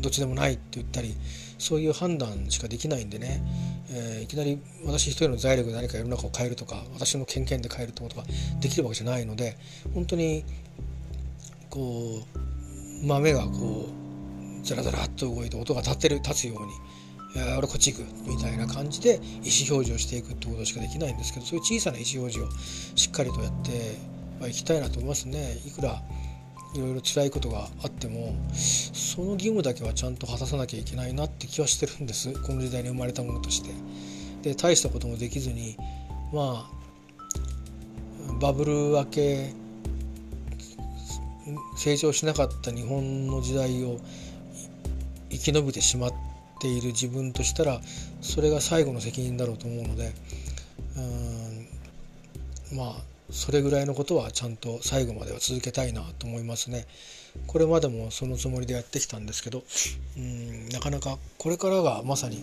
[0.00, 1.14] どっちでもないって言ったり
[1.58, 3.42] そういう判断しかできないんでね、
[3.90, 8.24] えー、いきなり私一人の財力で何か世の中を変えるとか私の権限で変えるってことが
[8.62, 9.58] できるわけじゃないので
[9.92, 10.46] 本当に
[11.68, 12.22] こ
[13.02, 13.90] う豆がこ
[14.62, 16.72] うザラザラっと動いて音が立ってる立つように。
[17.56, 19.22] 俺こっち行くみたいな感じで意思
[19.70, 25.60] 表示をしていくってことしかできないんですけどそういう小さな意思表示をしっかりとやっていきたいなと思いますね。
[25.64, 26.02] いくら
[26.74, 33.70] いろいろ辛いことがあってもその義務だけはちゃんと果たさなきゃいけないなって気はしてるんですこの時代に生まれたものとして。
[34.42, 35.76] で大したこともできずに
[36.32, 39.52] まあバブル明け
[41.76, 43.98] 成長しなかった日本の時代を
[45.30, 46.12] 生き延びてしまっ
[46.60, 47.80] ている自分としたら
[48.20, 50.12] それが最後の責任だろうと思うので
[52.72, 56.86] うんまあそれぐらいのことはちゃんと最後までは続けたいなと思いますね。
[57.46, 59.62] これまでもそのつもりでやってきたんですけど
[60.16, 62.40] うんなかなかこれからがまさに、え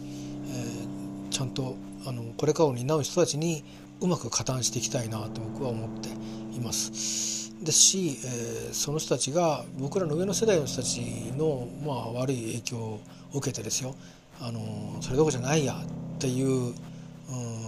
[1.28, 1.76] ー、ちゃんと
[2.06, 3.66] あのこれからを担う人たちに
[4.00, 6.10] うまく加担していきたいなと僕は思って
[6.56, 7.54] います。
[7.64, 11.02] ですし、えー、その人たちが僕らの上の世代の人たち
[11.36, 13.00] の、まあ、悪い影響を
[13.34, 13.96] 受けてですよ
[14.40, 17.67] あのそれどころじゃないやっていう、うん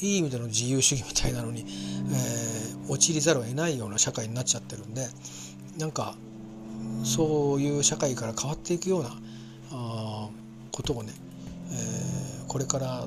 [0.00, 5.06] いい意味での自由主義みたいなのに、えー、陥りざるを得ないような社会になっちゃってるんで
[5.78, 6.14] なんか
[7.04, 9.10] そういう社会から変わっていくような
[9.72, 10.28] あ
[10.72, 11.12] ことをね、
[11.70, 13.06] えー、これから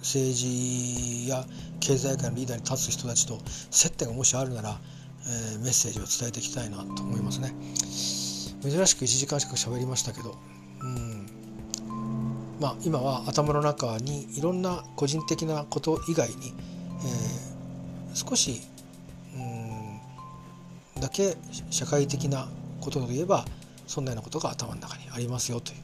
[0.00, 1.44] 政治や
[1.80, 3.38] 経済界のリーダーに立つ人たちと
[3.70, 4.78] 接点がもしあるなら、
[5.26, 7.54] えー、メッセージを伝えていきたいなと思いますね。
[8.62, 10.36] 珍しく1時間しか喋りましたけど、
[12.60, 16.54] まあ、今は頭の中にいろんな個人的なこと以外に、
[17.04, 18.60] えー、少し
[19.34, 21.36] うんだけ
[21.70, 22.48] 社会的な
[22.80, 23.44] ことといえば
[23.86, 25.78] そんなようなことが頭の中にありますよという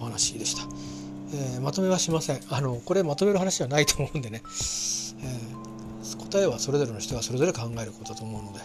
[0.00, 0.62] お話でした。
[1.30, 8.60] えー、まとめはしませんあのこれまとめる話はないと思うんでね、えー、答えはそれぞれの人がそれぞれ考えることだと思うので、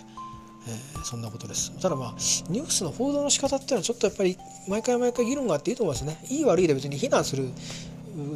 [0.68, 1.72] えー、そんなことです。
[1.82, 2.12] ただまあ
[2.50, 4.38] ニュースの報道の仕方っていうのはちょっとやっぱり
[4.68, 6.18] 毎回毎回議論があっていいと思いますね。
[6.30, 7.50] いい悪いで別に非難する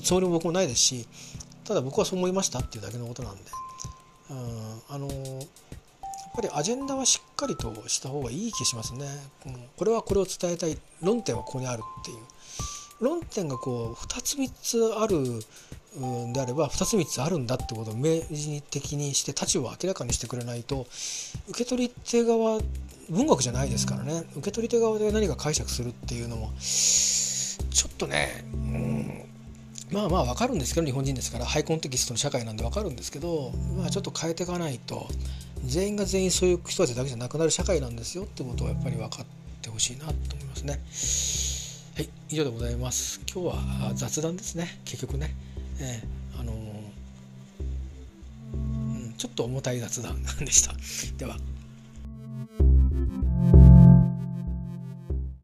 [0.03, 1.07] つもりも僕もないですし
[1.63, 3.41] ただ僕はそう思いましたっていうだけのことなんで。
[4.29, 5.47] うんあのー、やっ
[6.35, 9.07] ぱりアジェンダはしっかりとした方がいい気しますね、
[9.45, 10.77] うん、これはこれを伝えたい。
[11.01, 12.17] 論点はここにあるっていう。
[12.99, 15.39] 論点がこう2つ3つある
[16.33, 20.85] であれば2つ3つあるんだってことを明示的にして立場を明らかにしてくれないと
[21.49, 22.59] 受け取り手側
[23.09, 29.25] 文学じゃないですからね受け取り手側で何か解釈するっていうのもちょっとね、うん、
[29.91, 35.07] まあまあ分かるんですけど日本人ですからハイコンテキストの社会なんで分かるんですけど、まあ、ちょっと変えていかないと
[35.65, 39.25] 全員が全員そういう人たちだけじゃなくなる社会なんですよってことをやっぱり分かっ
[39.61, 40.81] てほしいなと思いますね。
[41.95, 43.21] はい以上でございます。
[43.33, 45.33] 今日は雑談ですね結局ね。
[45.79, 46.55] えー、あのー、
[48.53, 48.57] う
[49.09, 50.73] ん、ちょっと重たい雑談でした。
[51.17, 51.37] では。